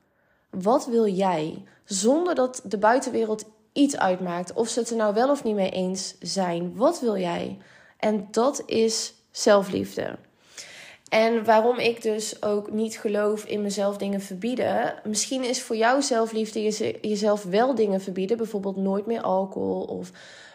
Wat 0.49 0.85
wil 0.85 1.07
jij? 1.07 1.63
Zonder 1.85 2.35
dat 2.35 2.61
de 2.63 2.77
buitenwereld 2.77 3.45
iets 3.73 3.97
uitmaakt. 3.97 4.53
Of 4.53 4.67
ze 4.67 4.79
het 4.79 4.89
er 4.89 4.95
nou 4.95 5.13
wel 5.13 5.29
of 5.29 5.43
niet 5.43 5.55
mee 5.55 5.69
eens 5.69 6.15
zijn. 6.19 6.75
Wat 6.75 6.99
wil 6.99 7.17
jij? 7.17 7.57
En 7.97 8.27
dat 8.31 8.63
is 8.65 9.13
zelfliefde. 9.31 10.17
En 11.09 11.45
waarom 11.45 11.79
ik 11.79 12.01
dus 12.01 12.43
ook 12.43 12.71
niet 12.71 12.97
geloof 12.97 13.45
in 13.45 13.61
mezelf 13.61 13.97
dingen 13.97 14.21
verbieden. 14.21 14.93
Misschien 15.03 15.43
is 15.43 15.61
voor 15.61 15.75
jou 15.75 16.01
zelfliefde 16.01 16.61
jezelf 17.01 17.43
wel 17.43 17.75
dingen 17.75 18.01
verbieden. 18.01 18.37
Bijvoorbeeld 18.37 18.75
nooit 18.75 19.05
meer 19.05 19.21
alcohol 19.21 19.83
of 19.83 20.11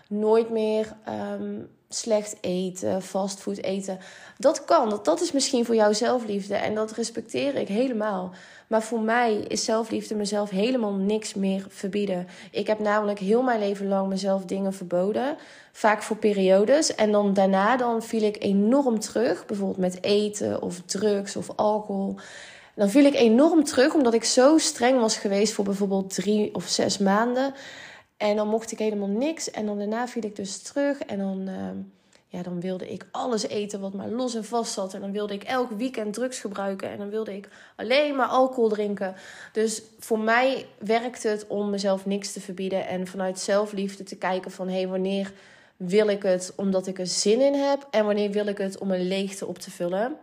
nooit 0.09 0.51
meer 0.51 0.97
ehm, 1.05 1.61
slecht 1.89 2.37
eten, 2.41 3.03
fastfood 3.03 3.57
eten. 3.57 3.99
Dat 4.39 4.65
kan. 4.65 4.91
Dat, 4.91 5.05
dat 5.05 5.21
is 5.21 5.33
misschien 5.33 5.65
voor 5.65 5.75
jou 5.75 5.95
zelfliefde. 5.95 6.55
En 6.55 6.75
dat 6.75 6.93
respecteer 6.93 7.55
ik 7.55 7.69
helemaal. 7.69 8.31
Maar 8.67 8.83
voor 8.83 9.01
mij 9.01 9.35
is 9.35 9.65
zelfliefde 9.65 10.15
mezelf 10.15 10.51
helemaal 10.51 10.93
niks 10.93 11.35
meer 11.35 11.67
verbieden. 11.69 12.29
Ik 12.51 12.67
heb 12.67 12.79
namelijk 12.79 13.19
heel 13.19 13.43
mijn 13.43 13.59
leven 13.59 13.89
lang 13.89 14.09
mezelf 14.09 14.45
dingen 14.45 14.73
verboden. 14.73 15.37
Vaak 15.73 16.03
voor 16.03 16.17
periodes. 16.17 16.95
En 16.95 17.13
dan 17.13 17.35
daarna 17.35 17.77
dan 17.77 18.03
viel 18.03 18.23
ik 18.23 18.43
enorm 18.43 19.01
terug. 19.01 19.47
Bijvoorbeeld 19.47 19.79
met 19.79 20.03
eten 20.03 20.63
of 20.63 20.81
drugs 20.87 21.37
of 21.37 21.51
alcohol. 21.57 22.17
Dan 22.75 22.91
viel 22.91 23.05
ik 23.05 23.15
enorm 23.15 23.65
terug 23.65 23.95
omdat 23.95 24.15
ik 24.15 24.25
zo 24.25 24.59
streng 24.59 25.01
was 25.01 25.17
geweest 25.17 25.53
voor 25.53 25.65
bijvoorbeeld 25.65 26.15
drie 26.15 26.55
of 26.55 26.65
zes 26.65 26.99
maanden. 26.99 27.55
En 28.19 28.37
dan 28.37 28.49
mocht 28.49 28.73
ik 28.73 28.79
helemaal 28.79 29.09
niks. 29.09 29.51
En 29.51 29.67
dan 29.67 29.79
daarna 29.79 30.09
viel 30.09 30.25
ik 30.25 30.37
dus 30.37 30.63
terug. 30.63 30.99
En 30.99 31.19
dan, 31.19 31.49
uh, 31.49 31.71
ja, 32.29 32.43
dan 32.43 32.61
wilde 32.61 32.89
ik 32.89 33.07
alles 33.11 33.49
eten 33.49 33.81
wat 33.81 33.95
maar 33.95 34.09
los 34.09 34.35
en 34.35 34.45
vast 34.45 34.73
zat. 34.73 34.95
En 34.95 35.01
dan 35.01 35.13
wilde 35.13 35.35
ik 35.35 35.43
elk 35.43 35.71
weekend 35.71 36.15
drugs 36.15 36.41
gebruiken. 36.41 36.91
En 36.91 36.99
dan 36.99 37.11
wilde 37.11 37.37
ik 37.37 37.49
alleen 37.77 38.17
maar 38.17 38.27
alcohol 38.27 38.69
drinken. 38.69 39.15
Dus 39.53 39.83
voor 39.99 40.19
mij 40.19 40.67
werkte 40.79 41.29
het 41.29 41.47
om 41.47 41.71
mezelf 41.71 42.07
niks 42.07 42.33
te 42.33 42.41
verbieden. 42.41 42.87
En 42.87 43.07
vanuit 43.07 43.39
zelfliefde 43.39 44.03
te 44.05 44.17
kijken 44.17 44.51
van... 44.51 44.69
hé, 44.69 44.75
hey, 44.75 44.89
wanneer 44.89 45.33
wil 45.77 46.09
ik 46.09 46.23
het 46.23 46.53
omdat 46.57 46.87
ik 46.87 46.99
er 46.99 47.07
zin 47.07 47.41
in 47.41 47.55
heb? 47.55 47.87
En 47.91 48.05
wanneer 48.05 48.31
wil 48.31 48.47
ik 48.47 48.59
het 48.59 48.79
om 48.79 48.91
een 48.91 49.09
leegte 49.09 49.47
op 49.47 49.59
te 49.59 49.71
vullen? 49.71 50.17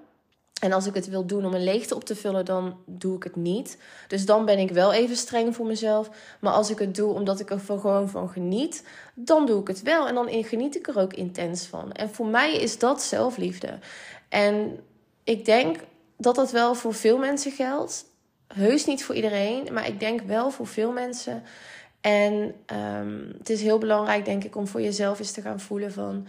En 0.62 0.72
als 0.72 0.86
ik 0.86 0.94
het 0.94 1.10
wil 1.10 1.26
doen 1.26 1.46
om 1.46 1.54
een 1.54 1.64
leegte 1.64 1.96
op 1.96 2.04
te 2.04 2.16
vullen, 2.16 2.46
dan 2.46 2.78
doe 2.86 3.16
ik 3.16 3.24
het 3.24 3.36
niet. 3.36 3.78
Dus 4.08 4.26
dan 4.26 4.46
ben 4.46 4.60
ik 4.60 4.72
wel 4.72 4.94
even 4.94 5.16
streng 5.16 5.56
voor 5.56 5.66
mezelf. 5.66 6.10
Maar 6.40 6.54
als 6.54 6.70
ik 6.70 6.80
het 6.80 6.96
doe 6.96 7.14
omdat 7.14 7.40
ik 7.40 7.50
er 7.50 7.60
gewoon 7.60 8.10
van 8.10 8.30
geniet, 8.30 8.84
dan 9.14 9.46
doe 9.46 9.62
ik 9.62 9.68
het 9.68 9.82
wel. 9.82 10.08
En 10.08 10.16
dan 10.16 10.44
geniet 10.44 10.76
ik 10.76 10.88
er 10.88 11.00
ook 11.00 11.14
intens 11.14 11.66
van. 11.66 11.92
En 11.92 12.10
voor 12.10 12.26
mij 12.26 12.56
is 12.56 12.80
dat 12.80 13.02
zelfliefde. 13.02 13.80
En 14.30 14.80
ik 15.24 15.46
denk 15.46 15.78
dat 16.18 16.36
dat 16.36 16.52
wel 16.52 16.76
voor 16.76 16.94
veel 16.94 17.18
mensen 17.18 17.52
geldt. 17.52 18.06
Heus 18.48 18.86
niet 18.86 19.04
voor 19.04 19.16
iedereen, 19.16 19.74
maar 19.74 19.88
ik 19.88 20.00
denk 20.00 20.22
wel 20.22 20.52
voor 20.52 20.68
veel 20.68 20.92
mensen. 20.92 21.44
En 22.02 22.34
um, 22.98 23.36
het 23.38 23.50
is 23.50 23.62
heel 23.62 23.78
belangrijk, 23.78 24.26
denk 24.26 24.44
ik, 24.44 24.56
om 24.56 24.68
voor 24.68 24.82
jezelf 24.82 25.20
eens 25.20 25.32
te 25.32 25.42
gaan 25.42 25.60
voelen 25.60 25.92
van 25.92 26.28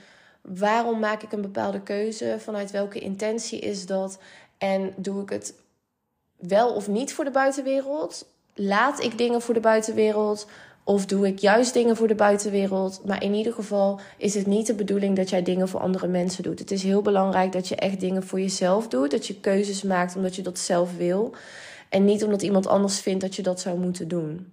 Waarom 0.55 0.99
maak 0.99 1.23
ik 1.23 1.33
een 1.33 1.41
bepaalde 1.41 1.81
keuze? 1.81 2.37
Vanuit 2.39 2.71
welke 2.71 2.99
intentie 2.99 3.59
is 3.59 3.87
dat? 3.87 4.19
En 4.59 4.93
doe 4.97 5.23
ik 5.23 5.31
het 5.31 5.55
wel 6.37 6.75
of 6.75 6.89
niet 6.89 7.13
voor 7.13 7.25
de 7.25 7.31
buitenwereld? 7.31 8.27
Laat 8.55 9.03
ik 9.03 9.19
dingen 9.19 9.43
voor 9.43 9.55
de 9.55 9.61
buitenwereld? 9.61 10.47
Of 10.85 11.07
doe 11.07 11.27
ik 11.27 11.39
juist 11.39 11.73
dingen 11.73 11.97
voor 11.97 12.09
de 12.09 12.15
buitenwereld? 12.15 13.01
Maar 13.05 13.23
in 13.23 13.35
ieder 13.35 13.53
geval 13.53 14.01
is 14.17 14.35
het 14.35 14.47
niet 14.47 14.67
de 14.67 14.75
bedoeling 14.75 15.17
dat 15.17 15.31
jij 15.31 15.43
dingen 15.43 15.69
voor 15.69 15.81
andere 15.81 16.07
mensen 16.07 16.43
doet. 16.43 16.59
Het 16.59 16.71
is 16.71 16.83
heel 16.83 17.03
belangrijk 17.03 17.53
dat 17.53 17.69
je 17.69 17.77
echt 17.77 18.01
dingen 18.01 18.23
voor 18.23 18.41
jezelf 18.41 18.89
doet. 18.89 19.11
Dat 19.11 19.27
je 19.27 19.41
keuzes 19.41 19.83
maakt 19.83 20.17
omdat 20.17 20.37
je 20.37 20.43
dat 20.43 20.59
zelf 20.59 20.97
wil. 20.97 21.35
En 21.89 22.05
niet 22.05 22.25
omdat 22.25 22.43
iemand 22.43 22.67
anders 22.67 23.01
vindt 23.01 23.21
dat 23.21 23.35
je 23.35 23.43
dat 23.43 23.61
zou 23.61 23.79
moeten 23.79 24.09
doen. 24.09 24.53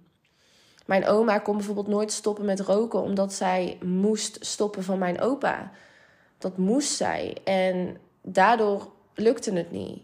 Mijn 0.84 1.06
oma 1.06 1.38
kon 1.38 1.56
bijvoorbeeld 1.56 1.86
nooit 1.86 2.12
stoppen 2.12 2.44
met 2.44 2.60
roken 2.60 3.02
omdat 3.02 3.32
zij 3.32 3.78
moest 3.82 4.46
stoppen 4.46 4.84
van 4.84 4.98
mijn 4.98 5.20
opa. 5.20 5.70
Dat 6.38 6.56
moest 6.56 6.92
zij. 6.92 7.36
En 7.44 7.96
daardoor 8.22 8.92
lukte 9.14 9.52
het 9.52 9.70
niet. 9.70 10.02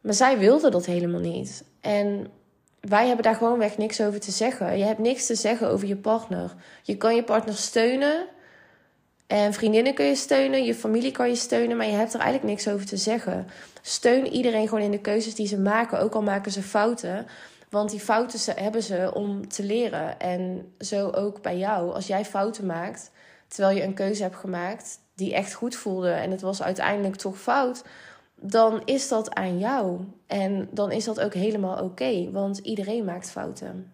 Maar 0.00 0.14
zij 0.14 0.38
wilde 0.38 0.70
dat 0.70 0.86
helemaal 0.86 1.20
niet. 1.20 1.64
En 1.80 2.26
wij 2.80 3.06
hebben 3.06 3.24
daar 3.24 3.34
gewoon 3.34 3.58
weg 3.58 3.76
niks 3.76 4.00
over 4.00 4.20
te 4.20 4.30
zeggen. 4.30 4.78
Je 4.78 4.84
hebt 4.84 4.98
niks 4.98 5.26
te 5.26 5.34
zeggen 5.34 5.68
over 5.68 5.88
je 5.88 5.96
partner. 5.96 6.54
Je 6.82 6.96
kan 6.96 7.14
je 7.14 7.24
partner 7.24 7.54
steunen. 7.54 8.26
En 9.26 9.52
vriendinnen 9.52 9.94
kun 9.94 10.04
je 10.04 10.14
steunen, 10.14 10.64
je 10.64 10.74
familie 10.74 11.12
kan 11.12 11.28
je 11.28 11.34
steunen, 11.34 11.76
maar 11.76 11.86
je 11.86 11.92
hebt 11.92 12.14
er 12.14 12.20
eigenlijk 12.20 12.50
niks 12.50 12.68
over 12.68 12.86
te 12.86 12.96
zeggen. 12.96 13.46
Steun 13.82 14.26
iedereen 14.26 14.68
gewoon 14.68 14.84
in 14.84 14.90
de 14.90 15.00
keuzes 15.00 15.34
die 15.34 15.46
ze 15.46 15.58
maken, 15.58 16.00
ook 16.00 16.14
al 16.14 16.22
maken 16.22 16.52
ze 16.52 16.62
fouten. 16.62 17.26
Want 17.70 17.90
die 17.90 18.00
fouten 18.00 18.56
hebben 18.56 18.82
ze 18.82 19.10
om 19.14 19.48
te 19.48 19.62
leren. 19.62 20.20
En 20.20 20.72
zo 20.78 21.10
ook 21.10 21.42
bij 21.42 21.58
jou. 21.58 21.92
Als 21.92 22.06
jij 22.06 22.24
fouten 22.24 22.66
maakt, 22.66 23.10
terwijl 23.48 23.76
je 23.76 23.82
een 23.82 23.94
keuze 23.94 24.22
hebt 24.22 24.36
gemaakt 24.36 24.98
die 25.14 25.34
echt 25.34 25.54
goed 25.54 25.76
voelde 25.76 26.10
en 26.10 26.30
het 26.30 26.40
was 26.40 26.62
uiteindelijk 26.62 27.16
toch 27.16 27.38
fout, 27.38 27.84
dan 28.34 28.82
is 28.84 29.08
dat 29.08 29.34
aan 29.34 29.58
jou. 29.58 30.00
En 30.26 30.68
dan 30.70 30.92
is 30.92 31.04
dat 31.04 31.20
ook 31.20 31.34
helemaal 31.34 31.84
oké, 31.84 32.30
want 32.30 32.58
iedereen 32.58 33.04
maakt 33.04 33.30
fouten. 33.30 33.92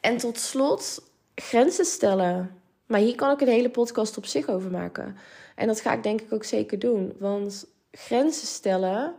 En 0.00 0.16
tot 0.16 0.38
slot, 0.38 1.02
grenzen 1.34 1.84
stellen. 1.84 2.50
Maar 2.86 3.00
hier 3.00 3.14
kan 3.14 3.30
ik 3.30 3.40
een 3.40 3.48
hele 3.48 3.70
podcast 3.70 4.16
op 4.16 4.26
zich 4.26 4.48
over 4.48 4.70
maken. 4.70 5.16
En 5.54 5.66
dat 5.66 5.80
ga 5.80 5.92
ik 5.92 6.02
denk 6.02 6.20
ik 6.20 6.32
ook 6.32 6.44
zeker 6.44 6.78
doen. 6.78 7.12
Want 7.18 7.66
grenzen 7.90 8.46
stellen, 8.46 9.14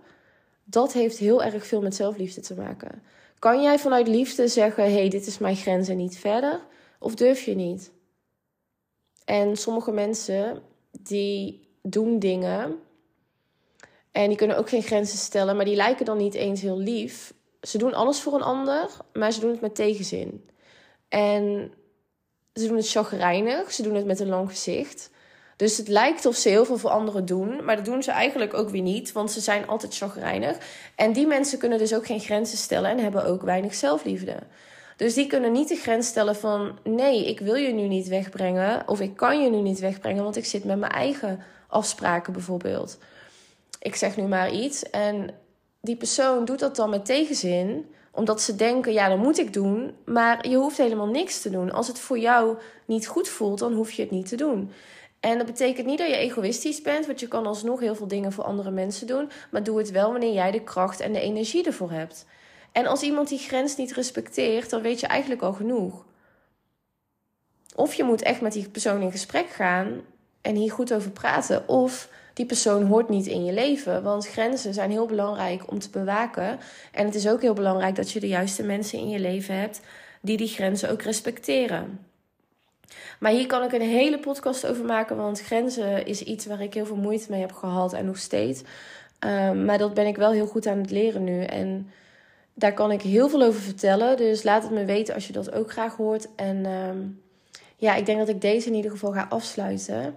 dat 0.64 0.94
heeft 0.94 1.18
heel 1.18 1.44
erg 1.44 1.68
veel 1.68 1.82
met 1.82 1.96
zelfliefde 1.96 2.42
te 2.42 2.56
maken. 2.56 3.04
Kan 3.39 3.62
jij 3.62 3.80
vanuit 3.80 4.08
liefde 4.08 4.48
zeggen: 4.48 4.84
hé, 4.84 4.91
hey, 4.91 5.10
dit 5.10 5.28
is 5.28 5.38
mijn 5.38 5.56
grens 5.56 5.88
en 5.88 5.98
niet 5.98 6.17
verder? 6.17 6.62
Of 7.00 7.15
durf 7.15 7.41
je 7.41 7.56
niet? 7.56 7.91
En 9.26 9.58
sommige 9.58 9.91
mensen 9.91 10.62
die 10.91 11.67
doen 11.82 12.19
dingen 12.19 12.80
En 14.15 14.28
die 14.28 14.38
kunnen 14.38 14.58
ook 14.58 14.69
geen 14.69 14.82
grenzen 14.82 15.17
stellen, 15.17 15.56
maar 15.56 15.65
die 15.65 15.76
lijken 15.76 16.06
dan 16.06 16.17
niet 16.17 16.34
eens 16.34 16.62
heel 16.62 16.78
lief. 16.78 17.34
Ze 17.62 17.78
doen 17.78 17.93
alles 17.93 18.21
voor 18.21 18.34
een 18.34 18.41
ander, 18.41 18.89
maar 19.13 19.32
ze 19.32 19.39
doen 19.39 19.52
het 19.52 19.62
met 19.62 19.76
tegenzin. 19.76 20.50
En 21.08 21.74
ze 22.54 22.67
doen 22.67 22.78
het 22.78 22.89
chagrijnig, 22.89 23.71
ze 23.71 23.84
doen 23.84 23.95
het 23.95 24.06
met 24.06 24.19
een 24.19 24.28
lang 24.28 24.50
gezicht. 24.50 25.12
Dus 25.56 25.78
het 25.78 25.88
lijkt 25.88 26.26
of 26.26 26.36
ze 26.36 26.50
heel 26.50 26.65
veel 26.65 26.78
voor 26.78 26.89
anderen 26.89 27.26
doen, 27.26 27.65
maar 27.65 27.76
dat 27.76 27.86
doen 27.86 28.04
ze 28.04 28.12
eigenlijk 28.12 28.54
ook 28.54 28.70
weer 28.70 28.82
niet, 28.82 29.12
want 29.12 29.32
ze 29.32 29.39
zijn 29.39 29.68
altijd 29.68 29.96
chagrijnig. 29.96 30.58
En 30.96 31.13
die 31.13 31.28
mensen 31.28 31.60
kunnen 31.60 31.78
dus 31.78 31.96
ook 31.96 32.06
geen 32.06 32.20
grenzen 32.20 32.58
stellen 32.58 32.89
en 32.89 33.00
hebben 33.00 33.26
ook 33.26 33.41
weinig 33.41 33.76
zelfliefde. 33.76 34.36
Dus 34.98 35.13
die 35.13 35.28
kunnen 35.28 35.52
niet 35.52 35.68
de 35.68 35.76
grens 35.76 36.08
stellen 36.08 36.36
van 36.36 36.78
nee, 36.84 37.30
ik 37.30 37.39
wil 37.39 37.56
je 37.56 37.74
nu 37.74 37.88
niet 37.88 38.08
wegbrengen 38.08 38.88
of 38.88 39.00
ik 39.00 39.15
kan 39.15 39.41
je 39.41 39.50
nu 39.50 39.62
niet 39.62 39.80
wegbrengen, 39.80 40.24
want 40.24 40.36
ik 40.36 40.46
zit 40.46 40.63
met 40.63 40.80
mijn 40.80 40.91
eigen 40.91 41.44
afspraken 41.68 42.34
bijvoorbeeld. 42.34 42.98
Ik 43.80 43.96
zeg 43.96 44.18
nu 44.18 44.24
maar 44.24 44.52
iets 44.52 44.89
en 44.89 45.30
die 45.82 45.96
persoon 45.96 46.46
doet 46.46 46.60
dat 46.60 46.76
dan 46.76 46.89
met 46.89 47.06
tegenzin, 47.06 47.86
omdat 48.12 48.41
ze 48.41 48.56
denken, 48.56 48.94
ja, 48.94 49.10
dat 49.10 49.18
moet 49.18 49.39
ik 49.39 49.54
doen, 49.54 49.96
maar 50.06 50.48
je 50.48 50.56
hoeft 50.56 50.78
helemaal 50.78 51.08
niks 51.08 51.41
te 51.41 51.50
doen. 51.50 51.72
Als 51.72 51.88
het 51.88 52.00
voor 52.00 52.20
jou 52.20 52.58
niet 52.86 53.08
goed 53.08 53.30
voelt, 53.30 53.60
dan 53.60 53.74
hoef 53.74 53.91
je 53.91 54.02
het 54.02 54.12
niet 54.12 54.28
te 54.28 54.36
doen. 54.36 54.72
En 55.26 55.38
dat 55.38 55.46
betekent 55.46 55.88
niet 55.88 55.98
dat 55.98 56.08
je 56.08 56.16
egoïstisch 56.16 56.82
bent, 56.82 57.06
want 57.06 57.20
je 57.20 57.28
kan 57.28 57.46
alsnog 57.46 57.80
heel 57.80 57.96
veel 57.96 58.08
dingen 58.08 58.32
voor 58.32 58.44
andere 58.44 58.72
mensen 58.72 59.08
doen, 59.08 59.30
maar 59.52 59.64
doe 59.64 59.78
het 59.78 59.92
wel 59.92 60.12
wanneer 60.12 60.34
jij 60.34 60.52
de 60.52 60.64
kracht 60.64 61.00
en 61.00 61.14
de 61.14 61.20
energie 61.20 61.66
ervoor 61.66 61.92
hebt. 61.92 62.26
En 62.72 62.86
als 62.86 63.02
iemand 63.02 63.30
die 63.30 63.40
grens 63.40 63.76
niet 63.76 63.94
respecteert, 63.94 64.70
dan 64.70 64.82
weet 64.82 65.00
je 65.00 65.08
eigenlijk 65.08 65.42
al 65.42 65.54
genoeg. 65.54 66.06
Of 67.76 67.94
je 67.94 68.04
moet 68.04 68.22
echt 68.22 68.42
met 68.42 68.54
die 68.54 68.70
persoon 68.70 69.02
in 69.02 69.12
gesprek 69.12 69.50
gaan 69.50 70.02
en 70.42 70.56
hier 70.56 70.72
goed 70.72 70.94
over 70.94 71.12
praten, 71.12 71.68
of 71.68 72.10
die 72.34 72.46
persoon 72.46 72.84
hoort 72.84 73.10
niet 73.10 73.26
in 73.26 73.46
je 73.46 73.54
leven. 73.54 74.04
Want 74.04 74.28
grenzen 74.28 74.74
zijn 74.74 74.92
heel 74.92 75.06
belangrijk 75.06 75.72
om 75.72 75.80
te 75.80 75.90
bewaken. 75.90 76.60
En 76.92 77.06
het 77.06 77.16
is 77.16 77.28
ook 77.28 77.42
heel 77.42 77.54
belangrijk 77.54 77.96
dat 77.96 78.12
je 78.12 78.20
de 78.20 78.28
juiste 78.28 78.64
mensen 78.64 79.00
in 79.00 79.10
je 79.10 79.20
leven 79.20 79.60
hebt 79.60 79.82
die 80.22 80.38
die 80.38 80.48
grenzen 80.48 80.90
ook 80.90 81.02
respecteren. 81.02 82.00
Maar 83.19 83.32
hier 83.32 83.48
kan 83.48 83.63
ik 83.63 83.71
een 83.71 83.82
hele 83.82 84.19
podcast 84.19 84.67
over 84.67 84.86
maken, 84.86 85.15
want 85.17 85.41
grenzen 85.41 86.06
is 86.06 86.21
iets 86.21 86.45
waar 86.45 86.62
ik 86.62 86.74
heel 86.74 86.86
veel 86.86 86.95
moeite 86.95 87.32
mee 87.32 87.41
heb 87.41 87.52
gehad 87.52 87.93
en 87.93 88.06
nog 88.06 88.17
steeds. 88.17 88.62
Um, 89.19 89.65
maar 89.65 89.78
dat 89.78 89.93
ben 89.93 90.08
ik 90.08 90.15
wel 90.15 90.32
heel 90.32 90.48
goed 90.48 90.67
aan 90.67 90.78
het 90.78 90.91
leren 90.91 91.24
nu. 91.24 91.43
En 91.43 91.89
daar 92.54 92.74
kan 92.74 92.91
ik 92.91 93.02
heel 93.02 93.30
veel 93.30 93.43
over 93.43 93.62
vertellen. 93.62 94.17
Dus 94.17 94.43
laat 94.43 94.63
het 94.63 94.71
me 94.71 94.86
weten 94.86 95.13
als 95.13 95.28
je 95.28 95.34
dat 95.34 95.54
ook 95.54 95.71
graag 95.71 95.95
hoort. 95.95 96.28
En 96.36 96.65
um, 96.65 97.21
ja, 97.76 97.95
ik 97.95 98.06
denk 98.06 98.19
dat 98.19 98.30
ik 98.30 98.41
deze 98.41 98.67
in 98.67 98.74
ieder 98.74 98.91
geval 98.91 99.12
ga 99.12 99.26
afsluiten. 99.30 100.15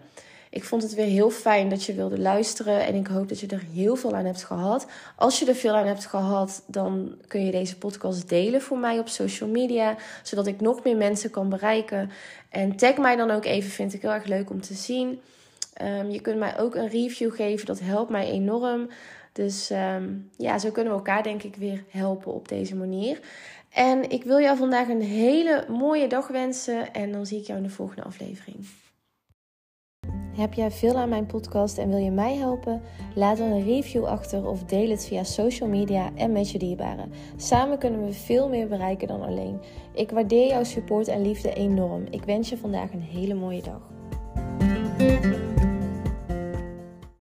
Ik 0.51 0.65
vond 0.65 0.83
het 0.83 0.95
weer 0.95 1.07
heel 1.07 1.31
fijn 1.31 1.69
dat 1.69 1.85
je 1.85 1.95
wilde 1.95 2.19
luisteren 2.19 2.87
en 2.87 2.95
ik 2.95 3.07
hoop 3.07 3.29
dat 3.29 3.41
je 3.41 3.47
er 3.47 3.65
heel 3.73 3.97
veel 3.97 4.15
aan 4.15 4.25
hebt 4.25 4.45
gehad. 4.45 4.87
Als 5.17 5.39
je 5.39 5.47
er 5.47 5.55
veel 5.55 5.75
aan 5.77 5.87
hebt 5.87 6.07
gehad, 6.07 6.63
dan 6.67 7.15
kun 7.27 7.45
je 7.45 7.51
deze 7.51 7.79
podcast 7.79 8.29
delen 8.29 8.63
voor 8.63 8.79
mij 8.79 8.99
op 8.99 9.09
social 9.09 9.49
media, 9.49 9.97
zodat 10.23 10.47
ik 10.47 10.61
nog 10.61 10.85
meer 10.85 10.97
mensen 10.97 11.31
kan 11.31 11.49
bereiken. 11.49 12.11
En 12.49 12.77
tag 12.77 12.97
mij 12.97 13.17
dan 13.17 13.31
ook 13.31 13.45
even, 13.45 13.71
vind 13.71 13.95
ik 13.95 14.03
heel 14.03 14.13
erg 14.13 14.25
leuk 14.25 14.51
om 14.51 14.61
te 14.61 14.75
zien. 14.75 15.21
Um, 15.83 16.11
je 16.11 16.21
kunt 16.21 16.39
mij 16.39 16.59
ook 16.59 16.75
een 16.75 16.89
review 16.89 17.35
geven, 17.35 17.67
dat 17.67 17.81
helpt 17.81 18.11
mij 18.11 18.31
enorm. 18.31 18.89
Dus 19.33 19.71
um, 19.71 20.31
ja, 20.37 20.59
zo 20.59 20.71
kunnen 20.71 20.93
we 20.93 20.99
elkaar 20.99 21.23
denk 21.23 21.43
ik 21.43 21.57
weer 21.57 21.85
helpen 21.91 22.33
op 22.33 22.49
deze 22.49 22.77
manier. 22.77 23.21
En 23.71 24.11
ik 24.11 24.25
wil 24.25 24.41
jou 24.41 24.57
vandaag 24.57 24.89
een 24.89 25.03
hele 25.03 25.65
mooie 25.69 26.07
dag 26.07 26.29
wensen 26.29 26.93
en 26.93 27.13
dan 27.13 27.27
zie 27.27 27.41
ik 27.41 27.47
jou 27.47 27.59
in 27.59 27.65
de 27.65 27.73
volgende 27.73 28.03
aflevering. 28.03 28.67
Heb 30.39 30.55
jij 30.55 30.71
veel 30.71 30.97
aan 30.97 31.09
mijn 31.09 31.27
podcast 31.27 31.79
en 31.79 31.89
wil 31.89 31.99
je 31.99 32.11
mij 32.11 32.37
helpen? 32.37 32.83
Laat 33.15 33.39
dan 33.39 33.51
een 33.51 33.65
review 33.65 34.05
achter 34.05 34.47
of 34.47 34.65
deel 34.65 34.91
het 34.91 35.07
via 35.07 35.23
social 35.23 35.69
media 35.69 36.11
en 36.15 36.33
met 36.33 36.51
je 36.51 36.59
dierbaren. 36.59 37.13
Samen 37.37 37.79
kunnen 37.79 38.05
we 38.05 38.13
veel 38.13 38.49
meer 38.49 38.69
bereiken 38.69 39.09
dan 39.09 39.23
alleen. 39.23 39.61
Ik 39.95 40.11
waardeer 40.11 40.47
jouw 40.49 40.65
support 40.65 41.09
en 41.09 41.23
liefde 41.23 41.53
enorm. 41.53 42.05
Ik 42.11 42.25
wens 42.25 42.49
je 42.49 42.57
vandaag 42.57 42.93
een 42.93 43.01
hele 43.01 43.35
mooie 43.35 43.63
dag. 43.63 43.98